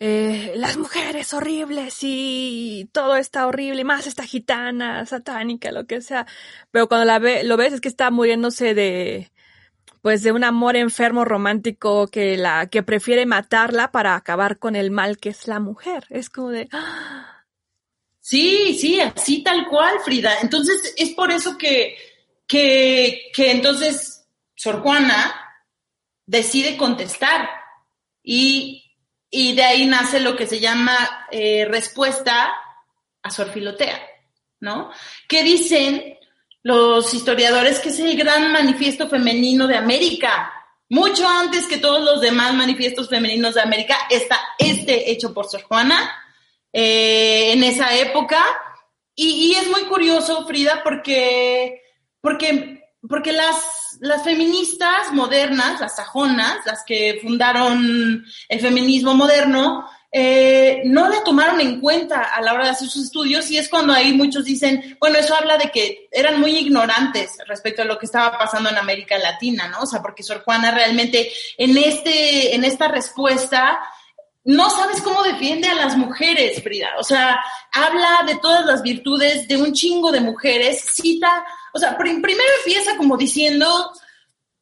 [0.00, 6.26] eh, las mujeres horribles y todo está horrible, más esta gitana, satánica, lo que sea.
[6.70, 9.30] Pero cuando la ve, lo ves es que está muriéndose de,
[10.04, 14.90] pues de un amor enfermo romántico que la, que prefiere matarla para acabar con el
[14.90, 16.04] mal que es la mujer.
[16.10, 17.46] Es como de, ¡ah!
[18.20, 20.40] Sí, sí, así tal cual, Frida.
[20.42, 21.96] Entonces, es por eso que,
[22.46, 25.34] que, que entonces Sor Juana
[26.26, 27.48] decide contestar
[28.22, 28.84] y,
[29.30, 32.52] y, de ahí nace lo que se llama eh, respuesta
[33.22, 34.02] a Sor Filotea,
[34.60, 34.90] ¿no?
[35.26, 36.18] Que dicen
[36.64, 40.52] los historiadores que es el gran manifiesto femenino de América.
[40.88, 45.62] Mucho antes que todos los demás manifiestos femeninos de América está este hecho por Sor
[45.62, 46.10] Juana
[46.72, 48.42] eh, en esa época.
[49.14, 51.82] Y, y, es muy curioso, Frida, porque,
[52.20, 59.86] porque porque las, las feministas modernas, las sajonas, las que fundaron el feminismo moderno,
[60.16, 63.68] eh, no la tomaron en cuenta a la hora de hacer sus estudios y es
[63.68, 67.98] cuando ahí muchos dicen, bueno, eso habla de que eran muy ignorantes respecto a lo
[67.98, 69.80] que estaba pasando en América Latina, ¿no?
[69.80, 73.80] O sea, porque Sor Juana realmente en este, en esta respuesta
[74.44, 76.90] no sabes cómo defiende a las mujeres, Frida.
[77.00, 77.40] O sea,
[77.72, 82.22] habla de todas las virtudes de un chingo de mujeres, cita, o sea, primero
[82.58, 83.90] empieza como diciendo,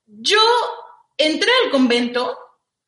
[0.06, 0.40] yo
[1.18, 2.38] entré al convento,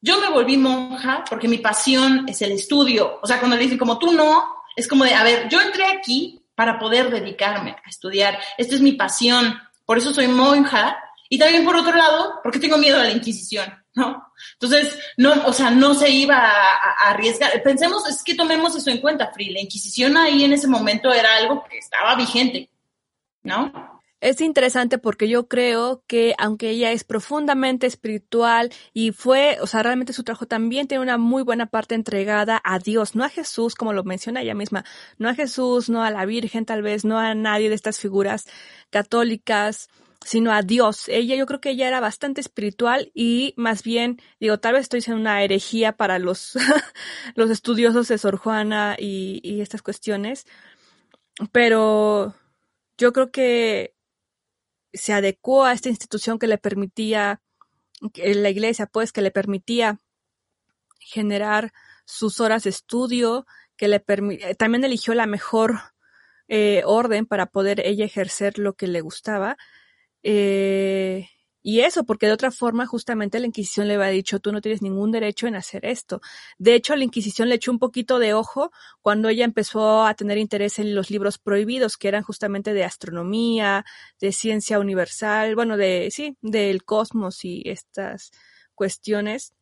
[0.05, 3.20] yo me volví monja porque mi pasión es el estudio.
[3.22, 4.44] O sea, cuando le dicen como tú no,
[4.76, 8.38] es como de, a ver, yo entré aquí para poder dedicarme a estudiar.
[8.59, 10.98] Esta es mi pasión, por eso soy monja.
[11.30, 13.64] Y también por otro lado, porque tengo miedo a la Inquisición.
[13.94, 14.30] ¿no?
[14.55, 17.62] Entonces, no, o sea, no se iba a, arriesgar.
[17.62, 19.55] Pensemos, es que tomemos eso en cuenta, Free.
[19.55, 22.68] La Inquisición ahí en ese momento era algo que estaba vigente,
[23.42, 23.93] ¿no?
[24.20, 29.82] Es interesante porque yo creo que aunque ella es profundamente espiritual y fue, o sea,
[29.82, 33.74] realmente su trabajo también tiene una muy buena parte entregada a Dios, no a Jesús,
[33.74, 34.84] como lo menciona ella misma,
[35.18, 38.46] no a Jesús, no a la Virgen tal vez, no a nadie de estas figuras
[38.88, 39.90] católicas,
[40.24, 41.08] sino a Dios.
[41.08, 45.02] Ella, yo creo que ella era bastante espiritual y más bien, digo, tal vez estoy
[45.02, 46.54] siendo una herejía para los,
[47.34, 50.46] los estudiosos de Sor Juana y estas cuestiones,
[51.52, 52.34] pero
[52.96, 53.93] yo creo que
[54.95, 57.42] se adecuó a esta institución que le permitía,
[58.14, 60.01] la iglesia, pues, que le permitía
[60.99, 61.72] generar
[62.07, 64.01] sus horas de estudio, que le
[64.59, 65.80] también eligió la mejor
[66.49, 69.57] eh, orden para poder ella ejercer lo que le gustaba
[70.22, 71.28] eh,
[71.66, 74.82] y eso, porque de otra forma, justamente la Inquisición le había dicho, tú no tienes
[74.82, 76.20] ningún derecho en hacer esto.
[76.58, 80.36] De hecho, la Inquisición le echó un poquito de ojo cuando ella empezó a tener
[80.36, 83.86] interés en los libros prohibidos, que eran justamente de astronomía,
[84.20, 88.30] de ciencia universal, bueno, de, sí, del cosmos y estas
[88.74, 89.54] cuestiones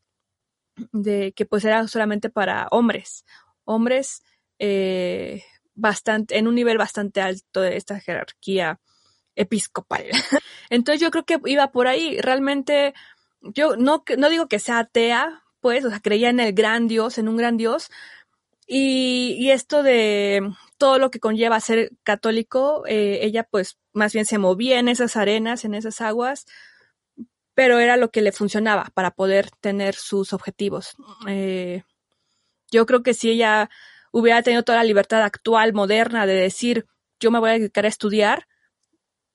[0.90, 3.24] de que pues era solamente para hombres,
[3.64, 4.24] hombres,
[4.58, 5.44] eh,
[5.74, 8.80] bastante, en un nivel bastante alto de esta jerarquía
[9.36, 10.04] episcopal.
[10.70, 12.18] Entonces yo creo que iba por ahí.
[12.20, 12.94] Realmente,
[13.40, 17.18] yo no, no digo que sea atea, pues, o sea, creía en el gran Dios,
[17.18, 17.90] en un gran Dios.
[18.66, 20.42] Y, esto de
[20.78, 25.16] todo lo que conlleva ser católico, eh, ella pues más bien se movía en esas
[25.16, 26.46] arenas, en esas aguas,
[27.54, 30.96] pero era lo que le funcionaba para poder tener sus objetivos.
[31.28, 31.82] Eh,
[32.70, 33.68] yo creo que si ella
[34.10, 36.86] hubiera tenido toda la libertad actual, moderna, de decir,
[37.20, 38.46] yo me voy a dedicar a estudiar,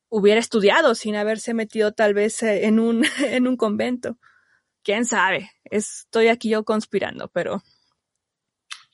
[0.10, 4.18] hubiera estudiado sin haberse metido tal vez eh, en un, en un convento.
[4.84, 7.62] Quién sabe, estoy aquí yo conspirando, pero...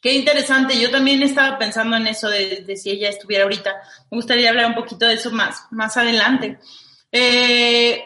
[0.01, 3.73] Qué interesante, yo también estaba pensando en eso de, si ella estuviera ahorita.
[4.11, 6.59] Me gustaría hablar un poquito de eso más, más adelante.
[7.09, 8.03] Eh,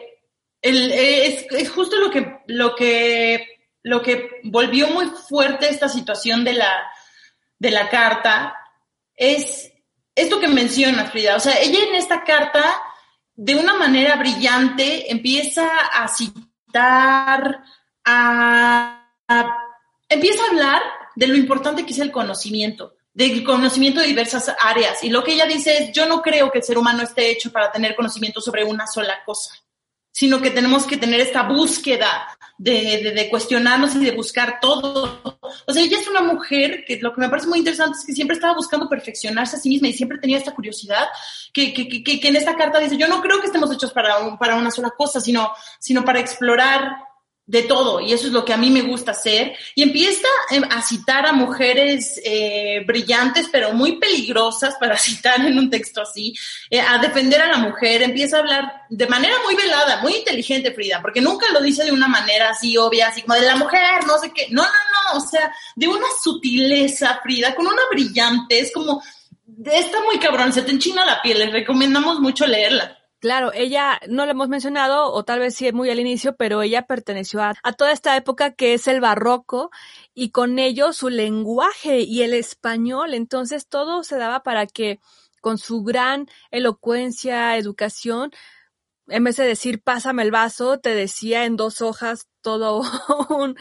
[0.62, 3.44] es, es, justo lo que, lo que,
[3.82, 6.70] lo que volvió muy fuerte esta situación de la,
[7.58, 8.56] de la carta
[9.16, 9.72] es
[10.14, 11.36] esto que mencionas, Frida.
[11.36, 12.64] O sea, ella en esta carta,
[13.40, 17.62] de una manera brillante, empieza a citar,
[18.04, 19.12] a,
[20.08, 20.82] empieza a hablar
[21.14, 25.04] de lo importante que es el conocimiento, del conocimiento de diversas áreas.
[25.04, 27.52] Y lo que ella dice es, yo no creo que el ser humano esté hecho
[27.52, 29.52] para tener conocimiento sobre una sola cosa
[30.18, 35.40] sino que tenemos que tener esta búsqueda de, de, cuestionarnos y de buscar todo.
[35.66, 38.12] O sea, ella es una mujer que lo que me parece muy interesante es que
[38.12, 41.06] siempre estaba buscando perfeccionarse a sí misma y siempre tenía esta curiosidad
[41.52, 44.18] que, que, que, que en esta carta dice, yo no creo que estemos hechos para,
[44.18, 47.07] un, para una sola cosa, sino, sino para explorar
[47.48, 50.62] de todo, y eso es lo que a mí me gusta hacer, y empieza em,
[50.64, 56.34] a citar a mujeres eh, brillantes, pero muy peligrosas para citar en un texto así,
[56.68, 60.72] eh, a defender a la mujer, empieza a hablar de manera muy velada, muy inteligente,
[60.72, 64.06] Frida, porque nunca lo dice de una manera así obvia, así como de la mujer,
[64.06, 68.60] no sé qué, no, no, no, o sea, de una sutileza, Frida, con una brillante,
[68.60, 69.02] es como,
[69.64, 72.97] está muy cabrón, se te enchina la piel, les recomendamos mucho leerla.
[73.20, 76.86] Claro, ella no lo hemos mencionado, o tal vez sí muy al inicio, pero ella
[76.86, 79.70] perteneció a, a, toda esta época que es el barroco
[80.14, 83.14] y con ello su lenguaje y el español.
[83.14, 85.00] Entonces todo se daba para que
[85.40, 88.30] con su gran elocuencia, educación,
[89.08, 92.82] en vez de decir pásame el vaso, te decía en dos hojas todo
[93.30, 93.56] un,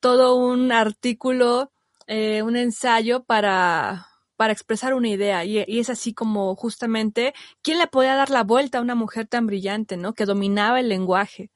[0.00, 1.72] todo un artículo,
[2.06, 4.09] eh, un ensayo para,
[4.40, 5.44] para expresar una idea.
[5.44, 9.46] Y, es así como justamente, ¿quién le podía dar la vuelta a una mujer tan
[9.46, 10.14] brillante, ¿no?
[10.14, 11.50] Que dominaba el lenguaje.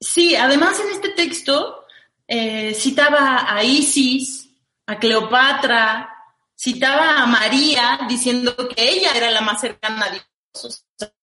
[0.00, 1.84] Sí, además en este texto
[2.26, 4.50] eh, citaba a Isis,
[4.86, 6.12] a Cleopatra,
[6.58, 10.24] citaba a María diciendo que ella era la más cercana a Dios.
[10.52, 10.68] O
[10.98, 11.14] sea,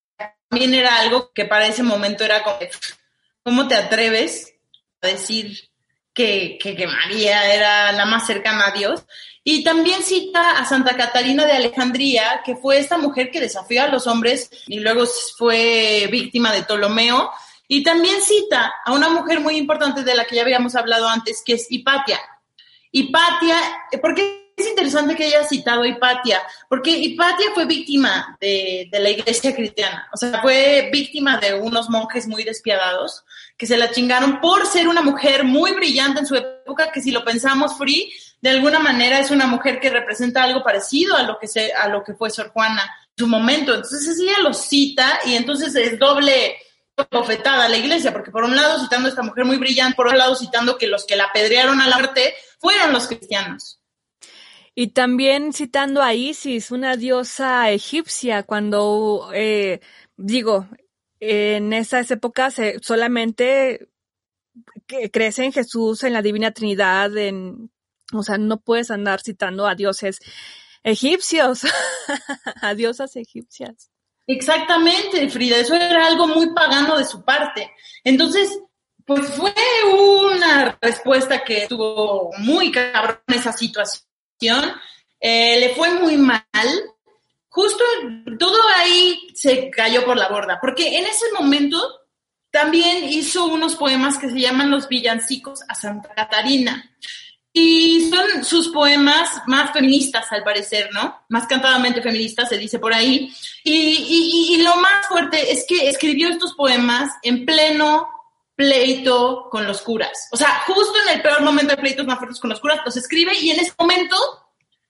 [0.47, 2.59] también era algo que para ese momento era como,
[3.43, 4.53] ¿cómo te atreves
[5.01, 5.69] a decir
[6.13, 9.03] que, que María era la más cercana a Dios?
[9.43, 13.87] Y también cita a Santa Catalina de Alejandría, que fue esta mujer que desafió a
[13.87, 15.05] los hombres y luego
[15.37, 17.31] fue víctima de Ptolomeo.
[17.67, 21.41] Y también cita a una mujer muy importante de la que ya habíamos hablado antes,
[21.43, 22.19] que es Hipatia.
[22.91, 23.55] Hipatia,
[24.01, 26.39] ¿por qué es interesante que haya citado a Hipatia?
[26.69, 30.07] Porque Hipatia fue víctima de, de la iglesia cristiana.
[30.13, 33.23] O sea, fue víctima de unos monjes muy despiadados
[33.57, 37.11] que se la chingaron por ser una mujer muy brillante en su época, que si
[37.11, 38.11] lo pensamos, Free,
[38.41, 41.87] de alguna manera es una mujer que representa algo parecido a lo que se, a
[41.87, 43.75] lo que fue Sor Juana en su momento.
[43.75, 46.57] Entonces ella lo cita y entonces es doble
[47.11, 50.07] bofetada a la iglesia, porque por un lado citando a esta mujer muy brillante, por
[50.07, 53.79] otro lado citando que los que la apedrearon a la muerte fueron los cristianos.
[54.73, 59.81] Y también citando a Isis, una diosa egipcia, cuando, eh,
[60.15, 60.67] digo,
[61.19, 63.89] en esas épocas eh, solamente
[65.11, 67.69] crece en Jesús, en la Divina Trinidad, en
[68.13, 70.19] o sea, no puedes andar citando a dioses
[70.83, 71.61] egipcios,
[72.61, 73.89] a diosas egipcias.
[74.27, 77.71] Exactamente, Frida, eso era algo muy pagano de su parte.
[78.03, 78.59] Entonces,
[79.05, 79.53] pues fue
[79.91, 84.73] una respuesta que tuvo muy cabrón esa situación.
[85.19, 86.41] Eh, le fue muy mal.
[87.49, 87.83] Justo
[88.39, 91.77] todo ahí se cayó por la borda, porque en ese momento
[92.51, 96.89] también hizo unos poemas que se llaman Los villancicos a Santa Catarina.
[97.53, 101.25] Y son sus poemas más feministas, al parecer, ¿no?
[101.27, 103.33] Más cantadamente feministas, se dice por ahí.
[103.63, 108.09] Y, y, y, lo más fuerte es que escribió estos poemas en pleno
[108.55, 110.29] pleito con los curas.
[110.31, 112.95] O sea, justo en el peor momento de pleitos más fuertes con los curas, los
[112.95, 114.15] escribe y en ese momento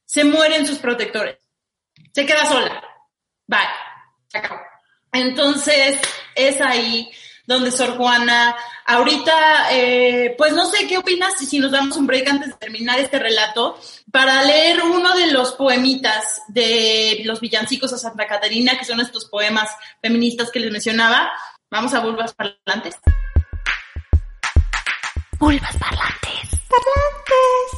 [0.05, 1.37] se mueren sus protectores.
[2.13, 2.83] Se queda sola.
[3.47, 3.59] Bye.
[4.27, 4.61] Se acabó.
[5.13, 5.99] Entonces,
[6.35, 7.09] es ahí
[7.45, 12.27] donde Sor Juana, ahorita, eh, pues no sé qué opinas si nos damos un break
[12.27, 13.79] antes de terminar este relato,
[14.11, 19.25] para leer uno de los poemitas de los villancicos a Santa Catarina, que son estos
[19.25, 19.69] poemas
[20.01, 21.31] feministas que les mencionaba.
[21.69, 22.97] Vamos a Bulbas Parlantes.
[25.39, 26.21] Bulbas Parlantes.
[26.69, 27.71] Parlantes.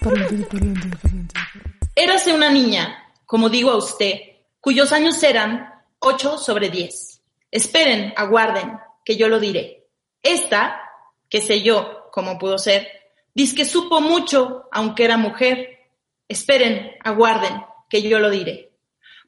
[1.94, 2.99] Érase una niña,
[3.30, 4.22] como digo a usted,
[4.60, 7.22] cuyos años eran ocho sobre diez.
[7.48, 9.86] Esperen, aguarden, que yo lo diré.
[10.20, 10.80] Esta,
[11.28, 12.88] que sé yo cómo pudo ser,
[13.32, 15.78] dice que supo mucho, aunque era mujer.
[16.26, 18.72] Esperen, aguarden, que yo lo diré.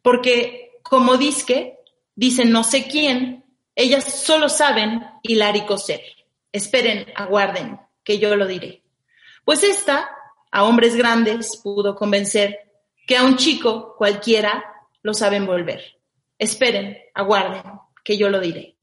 [0.03, 1.79] Porque, como disque,
[2.17, 3.45] dicen no sé quién,
[3.77, 6.03] ellas solo saben hilar y coser.
[6.51, 8.83] Esperen, aguarden, que yo lo diré.
[9.45, 10.11] Pues esta,
[10.51, 12.72] a hombres grandes, pudo convencer
[13.07, 14.65] que a un chico cualquiera
[15.03, 16.01] lo saben volver.
[16.39, 17.63] Esperen, aguarden,
[18.05, 18.77] que yo lo diré.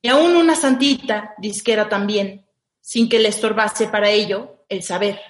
[0.00, 2.46] Y aún una santita disquera también,
[2.80, 5.20] sin que le estorbase para ello el saber.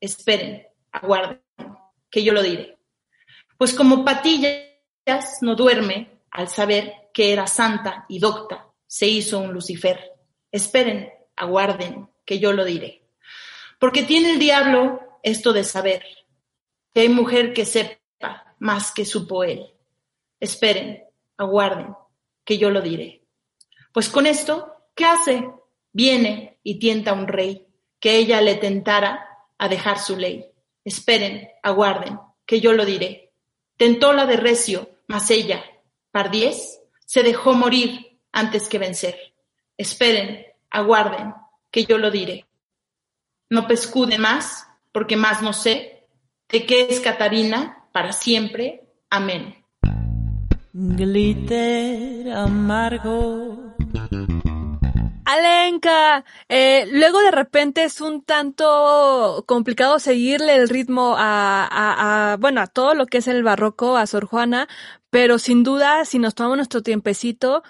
[0.00, 1.40] Esperen, aguarden,
[2.10, 2.78] que yo lo diré.
[3.58, 4.62] Pues como patillas
[5.40, 10.12] no duerme al saber que era santa y docta, se hizo un Lucifer.
[10.50, 13.02] Esperen, aguarden, que yo lo diré.
[13.78, 16.04] Porque tiene el diablo esto de saber,
[16.92, 19.66] que hay mujer que sepa más que supo él.
[20.40, 21.04] Esperen,
[21.36, 21.94] aguarden,
[22.44, 23.24] que yo lo diré.
[23.92, 25.48] Pues con esto, ¿qué hace?
[25.92, 27.66] Viene y tienta a un rey,
[28.00, 29.28] que ella le tentara
[29.58, 30.46] a dejar su ley.
[30.84, 33.32] Esperen, aguarden, que yo lo diré.
[33.76, 35.64] Tentóla de recio, mas ella,
[36.10, 39.34] pardiez, se dejó morir antes que vencer.
[39.76, 41.34] Esperen, aguarden,
[41.70, 42.46] que yo lo diré.
[43.50, 45.91] No pescude más, porque más no sé,
[46.52, 48.82] de qué es Catarina para siempre.
[49.10, 49.56] Amén.
[50.72, 53.74] Glitter amargo.
[55.24, 62.36] Alenka, eh, luego de repente es un tanto complicado seguirle el ritmo a, a, a,
[62.36, 64.68] bueno, a todo lo que es el barroco, a Sor Juana,
[65.10, 67.62] pero sin duda, si nos tomamos nuestro tiempecito,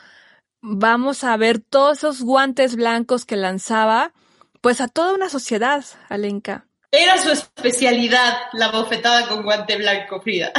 [0.61, 4.12] vamos a ver todos esos guantes blancos que lanzaba,
[4.61, 6.66] pues a toda una sociedad, Alenka.
[6.95, 10.53] Era su especialidad, la bofetada con guante blanco, Frida.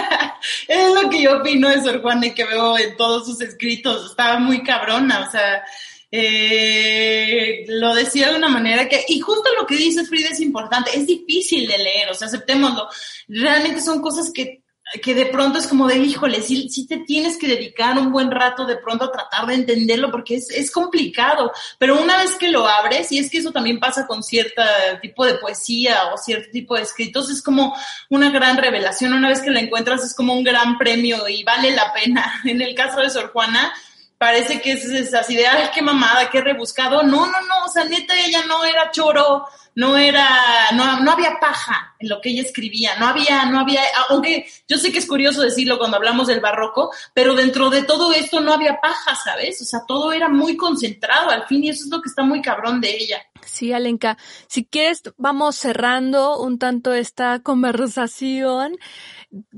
[0.68, 4.10] es lo que yo opino de Sor Juana y que veo en todos sus escritos.
[4.10, 5.64] Estaba muy cabrona, o sea,
[6.12, 10.90] eh, lo decía de una manera que, y justo lo que dices, Frida, es importante,
[10.94, 12.86] es difícil de leer, o sea, aceptémoslo.
[13.28, 14.62] Realmente son cosas que
[15.02, 18.30] que de pronto es como de, híjole, sí, sí te tienes que dedicar un buen
[18.30, 22.48] rato de pronto a tratar de entenderlo porque es, es complicado, pero una vez que
[22.48, 24.62] lo abres, y es que eso también pasa con cierto
[25.00, 27.74] tipo de poesía o cierto tipo de escritos, es como
[28.08, 31.70] una gran revelación, una vez que la encuentras es como un gran premio y vale
[31.70, 32.40] la pena.
[32.44, 33.72] En el caso de Sor Juana,
[34.20, 37.02] parece que es, es así de, ay, qué mamada, qué rebuscado.
[37.02, 40.28] No, no, no, o sea, neta, ella no era choro, no era,
[40.74, 44.76] no, no había paja en lo que ella escribía, no había, no había, aunque yo
[44.76, 48.52] sé que es curioso decirlo cuando hablamos del barroco, pero dentro de todo esto no
[48.52, 49.62] había paja, ¿sabes?
[49.62, 52.42] O sea, todo era muy concentrado al fin y eso es lo que está muy
[52.42, 53.22] cabrón de ella.
[53.46, 54.18] Sí, Alenka,
[54.48, 58.76] si quieres, vamos cerrando un tanto esta conversación.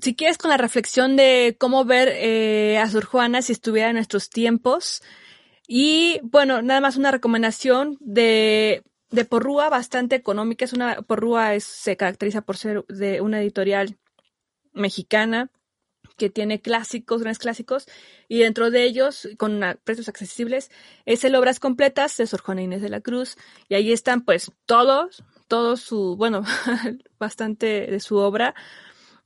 [0.00, 3.96] Si quieres con la reflexión de cómo ver eh, a Sor Juana si estuviera en
[3.96, 5.02] nuestros tiempos.
[5.66, 10.64] Y bueno, nada más una recomendación de de Porrúa bastante económica.
[10.64, 13.96] Es una, Porrúa es, se caracteriza por ser de una editorial
[14.72, 15.50] mexicana
[16.16, 17.86] que tiene clásicos, grandes clásicos,
[18.28, 20.70] y dentro de ellos, con precios accesibles,
[21.06, 23.36] es el Obras Completas de Sor Juana Inés de la Cruz,
[23.68, 26.44] y ahí están pues todos, todo su, bueno,
[27.18, 28.54] bastante de su obra,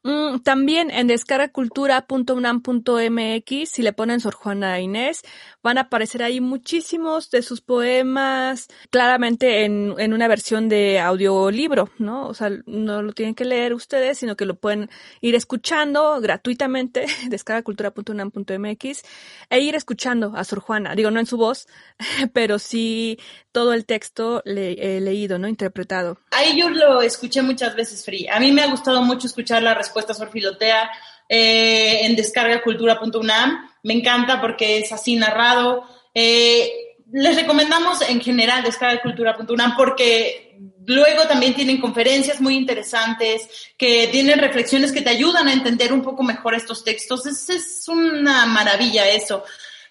[0.07, 5.23] Mm, también en descargacultura.unam.mx, si le ponen Sor Juana Inés,
[5.65, 11.91] van a aparecer ahí muchísimos de sus poemas, claramente en, en una versión de audiolibro,
[11.99, 12.29] ¿no?
[12.29, 14.91] O sea, no lo tienen que leer ustedes, sino que lo pueden
[15.23, 19.03] ir escuchando gratuitamente, descargacultura.unam.mx,
[19.51, 20.95] e ir escuchando a Sor Juana.
[20.95, 21.67] Digo, no en su voz,
[22.33, 23.19] pero sí
[23.51, 25.49] todo el texto le, leído, ¿no?
[25.49, 26.21] Interpretado.
[26.31, 28.29] Ahí yo lo escuché muchas veces, Free.
[28.29, 30.91] A mí me ha gustado mucho escuchar la respuesta respuestas Orfilotea
[31.29, 33.71] eh, en descargacultura.unam.
[33.83, 35.85] Me encanta porque es así narrado.
[36.15, 36.71] Eh,
[37.13, 44.93] les recomendamos en general descargacultura.unam porque luego también tienen conferencias muy interesantes que tienen reflexiones
[44.93, 47.27] que te ayudan a entender un poco mejor estos textos.
[47.27, 49.45] Es, es una maravilla eso.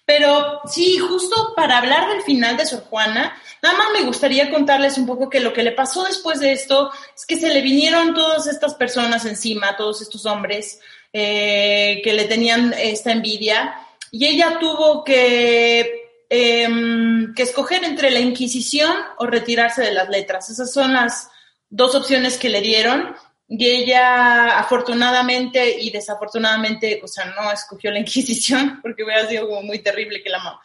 [0.04, 4.98] Pero sí, justo para hablar del final de Sor Juana, nada más me gustaría contarles
[4.98, 8.14] un poco que lo que le pasó después de esto es que se le vinieron
[8.14, 10.80] todas estas personas encima, todos estos hombres
[11.12, 13.74] eh, que le tenían esta envidia,
[14.10, 20.50] y ella tuvo que, em, que escoger entre la Inquisición o retirarse de las letras.
[20.50, 21.28] Esas son las
[21.68, 23.14] dos opciones que le dieron
[23.48, 29.62] y ella afortunadamente y desafortunadamente, o sea, no escogió la Inquisición porque hubiera sido como
[29.62, 30.60] muy terrible que la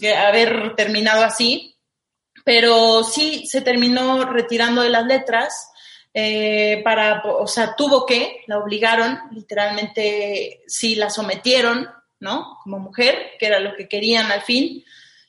[0.00, 1.73] que haber terminado así,
[2.44, 5.70] pero sí se terminó retirando de las letras
[6.12, 11.88] eh, para, o sea, tuvo que, la obligaron, literalmente sí la sometieron,
[12.20, 12.58] ¿no?
[12.62, 14.84] Como mujer, que era lo que querían al fin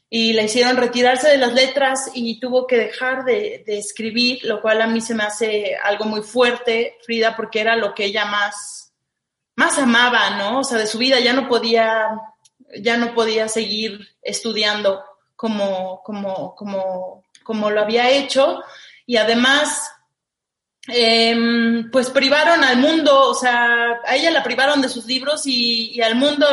[0.09, 4.81] y le hicieron retirarse de las letras y tuvo que dejar de, escribir, lo cual
[4.81, 8.93] a mí se me hace algo muy fuerte, Frida, porque era lo que ella más,
[9.55, 10.59] más amaba, ¿no?
[10.59, 12.07] O sea, de su vida ya no podía,
[12.79, 15.03] ya no podía seguir estudiando
[15.35, 18.63] como, como, como, como lo había hecho
[19.05, 19.91] y además
[20.87, 26.01] em, pues privaron al mundo, o sea, a ella la privaron de sus libros y,
[26.01, 26.47] al mundo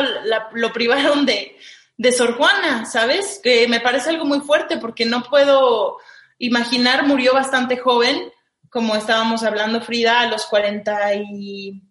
[0.53, 1.57] lo privaron de,
[1.97, 3.39] de Sor Juana, ¿sabes?
[3.43, 5.97] Que me parece algo muy fuerte porque no puedo
[6.39, 8.31] imaginar, murió bastante joven,
[8.69, 11.83] como estábamos hablando Frida, a los cuarenta y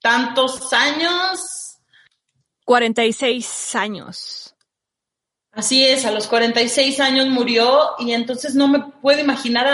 [0.00, 1.78] tantos años.
[2.64, 4.45] Cuarenta y seis años.
[5.56, 9.66] Así es, a los 46 años murió y entonces no me puedo imaginar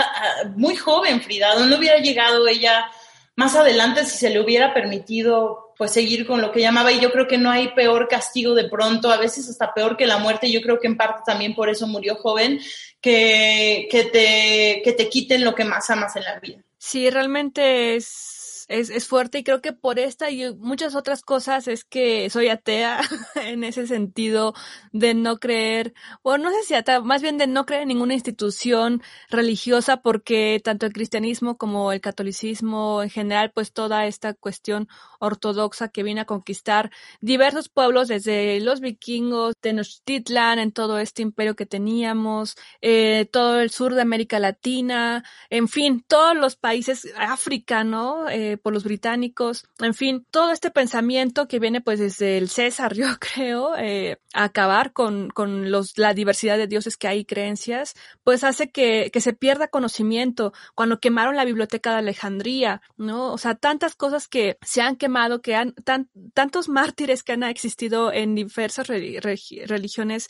[0.55, 2.89] muy joven Frida, ¿dónde hubiera llegado ella
[3.35, 7.11] más adelante si se le hubiera permitido pues seguir con lo que llamaba y yo
[7.11, 10.49] creo que no hay peor castigo de pronto, a veces hasta peor que la muerte,
[10.49, 12.61] yo creo que en parte también por eso murió joven,
[13.01, 16.59] que, que, te, que te quiten lo que más amas en la vida.
[16.77, 18.32] Sí, realmente es
[18.73, 22.49] es, es, fuerte y creo que por esta y muchas otras cosas es que soy
[22.49, 22.99] atea
[23.35, 24.53] en ese sentido
[24.91, 25.93] de no creer,
[26.23, 30.59] o no sé si atea, más bien de no creer en ninguna institución religiosa porque
[30.63, 34.87] tanto el cristianismo como el catolicismo en general, pues toda esta cuestión
[35.19, 41.55] ortodoxa que viene a conquistar diversos pueblos desde los vikingos, Tenochtitlan, en todo este imperio
[41.55, 47.83] que teníamos, eh, todo el sur de América Latina, en fin, todos los países, África,
[47.83, 48.29] ¿no?
[48.29, 52.93] Eh, por los británicos, en fin, todo este pensamiento que viene pues desde el César,
[52.95, 57.25] yo creo, eh, a acabar con, con los, la diversidad de dioses que hay y
[57.25, 57.93] creencias,
[58.23, 60.53] pues hace que, que se pierda conocimiento.
[60.73, 63.33] Cuando quemaron la biblioteca de Alejandría, ¿no?
[63.33, 67.43] O sea, tantas cosas que se han quemado, que han, tan, tantos mártires que han
[67.43, 70.27] existido en diversas religiones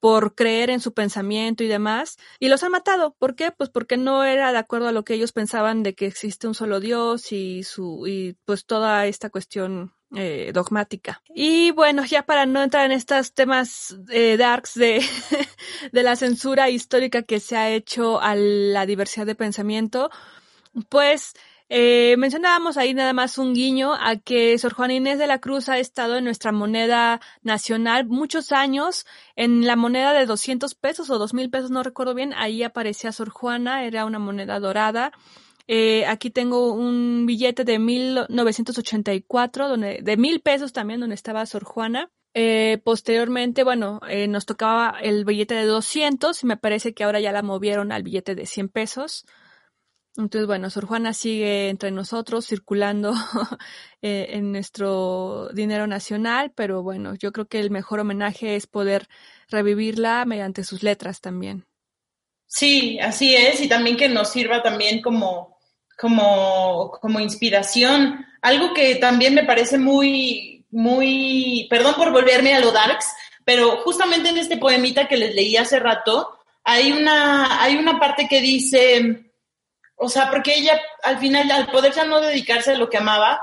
[0.00, 3.14] por creer en su pensamiento y demás, y los han matado.
[3.18, 3.52] ¿Por qué?
[3.52, 6.54] Pues porque no era de acuerdo a lo que ellos pensaban de que existe un
[6.54, 7.62] solo Dios y
[8.06, 11.20] y pues toda esta cuestión eh, dogmática.
[11.34, 15.04] Y bueno, ya para no entrar en estos temas eh, darks de,
[15.92, 20.10] de la censura histórica que se ha hecho a la diversidad de pensamiento,
[20.88, 21.34] pues
[21.68, 25.68] eh, mencionábamos ahí nada más un guiño a que Sor Juana Inés de la Cruz
[25.68, 29.04] ha estado en nuestra moneda nacional muchos años,
[29.34, 33.30] en la moneda de 200 pesos o 2000 pesos, no recuerdo bien, ahí aparecía Sor
[33.30, 35.12] Juana, era una moneda dorada.
[35.68, 41.64] Eh, aquí tengo un billete de 1984, donde, de mil pesos también, donde estaba Sor
[41.64, 42.10] Juana.
[42.34, 47.18] Eh, posteriormente, bueno, eh, nos tocaba el billete de 200 y me parece que ahora
[47.18, 49.26] ya la movieron al billete de 100 pesos.
[50.16, 53.12] Entonces, bueno, Sor Juana sigue entre nosotros circulando
[54.00, 59.08] en nuestro dinero nacional, pero bueno, yo creo que el mejor homenaje es poder
[59.48, 61.66] revivirla mediante sus letras también.
[62.46, 65.55] Sí, así es, y también que nos sirva también como,
[65.98, 68.26] como, como inspiración.
[68.42, 73.06] Algo que también me parece muy, muy, perdón por volverme a lo darks,
[73.44, 78.26] pero justamente en este poemita que les leí hace rato, hay una, hay una parte
[78.28, 79.32] que dice,
[79.94, 83.40] o sea, porque ella al final, al poder ya no dedicarse a lo que amaba,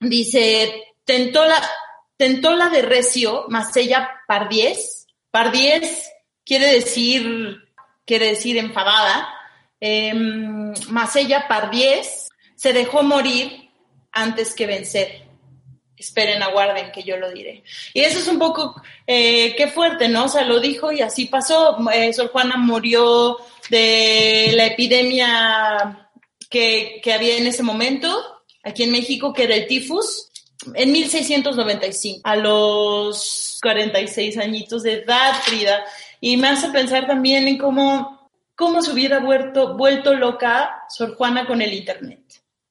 [0.00, 1.60] dice, tentó la,
[2.16, 5.06] tentó la de recio, mas ella pardiez.
[5.30, 6.10] Pardiez
[6.44, 7.58] quiere decir,
[8.04, 9.28] quiere decir enfadada,
[9.80, 10.12] eh,
[10.88, 13.70] mas ella pardiez se dejó morir
[14.12, 15.22] antes que vencer.
[15.96, 17.62] Esperen, aguarden que yo lo diré.
[17.92, 20.24] Y eso es un poco, eh, qué fuerte, ¿no?
[20.24, 21.76] O sea, lo dijo y así pasó.
[21.92, 23.36] Eh, Sor Juana murió
[23.68, 26.08] de la epidemia
[26.50, 30.30] que, había en ese momento, aquí en México, que era el tifus,
[30.74, 35.84] en 1695, a los 46 añitos de edad, Frida.
[36.20, 38.19] Y me hace pensar también en cómo,
[38.60, 42.20] cómo se hubiera vuelto, vuelto loca Sor Juana con el Internet.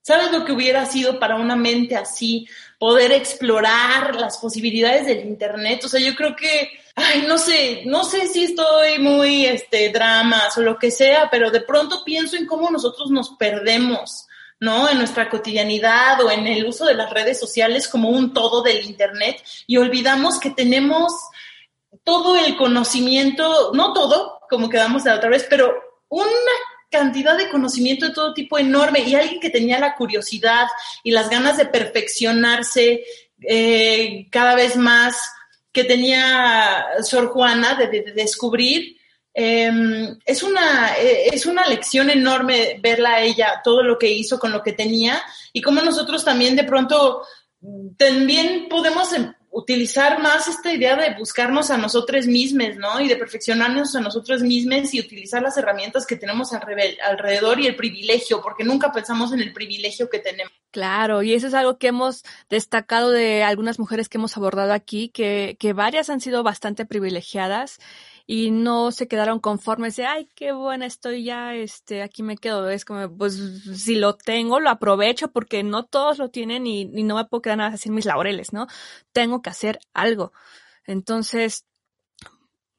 [0.03, 2.47] ¿Sabes lo que hubiera sido para una mente así?
[2.77, 5.83] Poder explorar las posibilidades del Internet.
[5.83, 10.55] O sea, yo creo que, ay, no sé, no sé si estoy muy, este, dramas
[10.59, 14.27] o lo que sea, pero de pronto pienso en cómo nosotros nos perdemos.
[14.61, 14.89] ¿no?
[14.89, 18.85] En nuestra cotidianidad o en el uso de las redes sociales como un todo del
[18.85, 21.13] Internet y olvidamos que tenemos
[22.03, 25.73] todo el conocimiento, no todo, como quedamos la otra vez, pero
[26.09, 26.29] una
[26.89, 30.67] cantidad de conocimiento de todo tipo enorme y alguien que tenía la curiosidad
[31.03, 33.03] y las ganas de perfeccionarse
[33.41, 35.15] eh, cada vez más,
[35.71, 38.97] que tenía Sor Juana de, descubrir.
[39.33, 44.39] Em, es, una, eh, es una lección enorme verla a ella, todo lo que hizo
[44.39, 45.21] con lo que tenía
[45.53, 47.23] y cómo nosotros también de pronto
[47.97, 52.99] también podemos em, utilizar más esta idea de buscarnos a nosotros mismos, ¿no?
[52.99, 57.75] Y de perfeccionarnos a nosotros mismos y utilizar las herramientas que tenemos alrededor y el
[57.75, 60.53] privilegio, porque nunca pensamos en el privilegio que tenemos.
[60.71, 65.09] Claro, y eso es algo que hemos destacado de algunas mujeres que hemos abordado aquí,
[65.09, 67.79] que, que varias han sido bastante privilegiadas
[68.31, 72.69] y no se quedaron conformes de, ay, qué buena estoy ya, este, aquí me quedo.
[72.69, 73.33] Es como, pues,
[73.73, 77.57] si lo tengo, lo aprovecho porque no todos lo tienen y, no me puedo quedar
[77.57, 78.67] nada sin mis laureles, ¿no?
[79.13, 80.31] Tengo que hacer algo.
[80.85, 81.65] Entonces,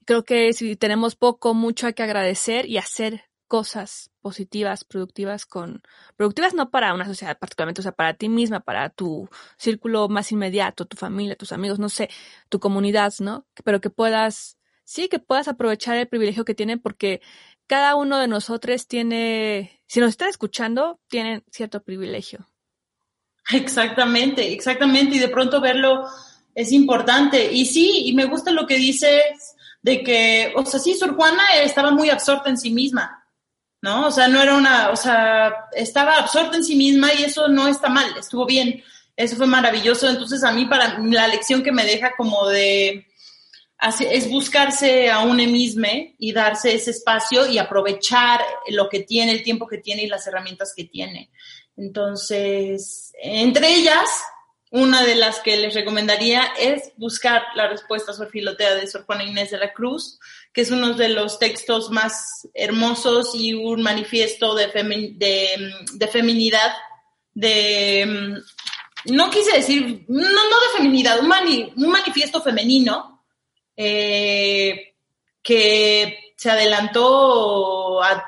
[0.04, 5.82] creo que si tenemos poco, mucho hay que agradecer y hacer cosas positivas, productivas con,
[6.16, 10.30] productivas no para una sociedad particularmente, o sea, para ti misma, para tu círculo más
[10.30, 12.08] inmediato, tu familia, tus amigos, no sé,
[12.48, 13.46] tu comunidad, ¿no?
[13.64, 14.59] Pero que puedas
[14.90, 17.22] sí que puedas aprovechar el privilegio que tienen porque
[17.68, 22.48] cada uno de nosotros tiene, si nos está escuchando, tienen cierto privilegio.
[23.52, 25.14] Exactamente, exactamente.
[25.14, 26.06] Y de pronto verlo
[26.56, 27.52] es importante.
[27.52, 29.22] Y sí, y me gusta lo que dices
[29.80, 33.24] de que, o sea, sí, Sor Juana estaba muy absorta en sí misma,
[33.82, 34.08] ¿no?
[34.08, 37.68] O sea, no era una, o sea, estaba absorta en sí misma y eso no
[37.68, 38.82] está mal, estuvo bien.
[39.14, 40.08] Eso fue maravilloso.
[40.08, 43.06] Entonces, a mí, para la lección que me deja como de,
[43.80, 45.86] es buscarse a uno mismo
[46.18, 50.26] y darse ese espacio y aprovechar lo que tiene, el tiempo que tiene y las
[50.26, 51.30] herramientas que tiene.
[51.76, 54.08] Entonces, entre ellas,
[54.70, 59.24] una de las que les recomendaría es buscar la respuesta a filotea de Sor Juana
[59.24, 60.20] Inés de la Cruz,
[60.52, 66.72] que es uno de los textos más hermosos y un manifiesto de, de, feminidad,
[67.34, 68.40] de,
[69.06, 73.19] no quise decir, no, de feminidad, un manifiesto femenino
[73.82, 74.94] eh,
[75.42, 78.22] que se adelantó a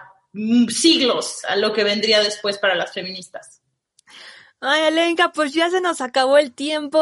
[0.69, 3.61] siglos a lo que vendría después para las feministas.
[4.61, 6.99] Ay, Alenka, pues ya se nos acabó el tiempo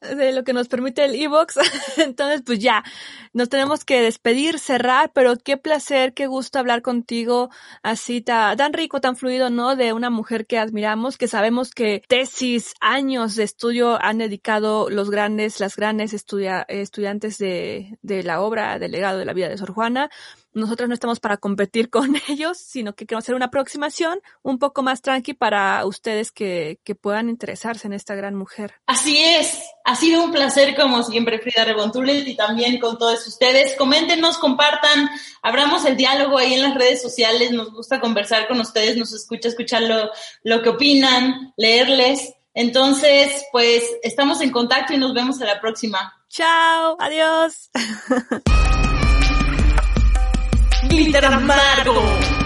[0.00, 1.58] de lo que nos permite el e-box.
[1.98, 2.82] Entonces, pues ya,
[3.34, 7.50] nos tenemos que despedir, cerrar, pero qué placer, qué gusto hablar contigo
[7.82, 9.76] así tan rico, tan fluido, ¿no?
[9.76, 15.10] De una mujer que admiramos, que sabemos que tesis, años de estudio han dedicado los
[15.10, 20.10] grandes, las grandes estudiantes de, la obra, del legado de la vida de Sor Juana
[20.54, 24.84] nosotros no estamos para competir con ellos, sino que queremos hacer una aproximación un poco
[24.84, 28.74] más tranqui para ustedes que puedan interesarse en esta gran mujer.
[28.86, 33.76] Así es, ha sido un placer como siempre Frida Rebontulet y también con todos ustedes.
[33.76, 35.10] Coméntenos, compartan,
[35.42, 39.48] abramos el diálogo ahí en las redes sociales, nos gusta conversar con ustedes, nos escucha
[39.48, 40.10] escuchar lo,
[40.42, 42.32] lo que opinan, leerles.
[42.54, 46.14] Entonces, pues estamos en contacto y nos vemos a la próxima.
[46.28, 47.70] Chao, adiós.
[50.88, 52.43] glitter amargo.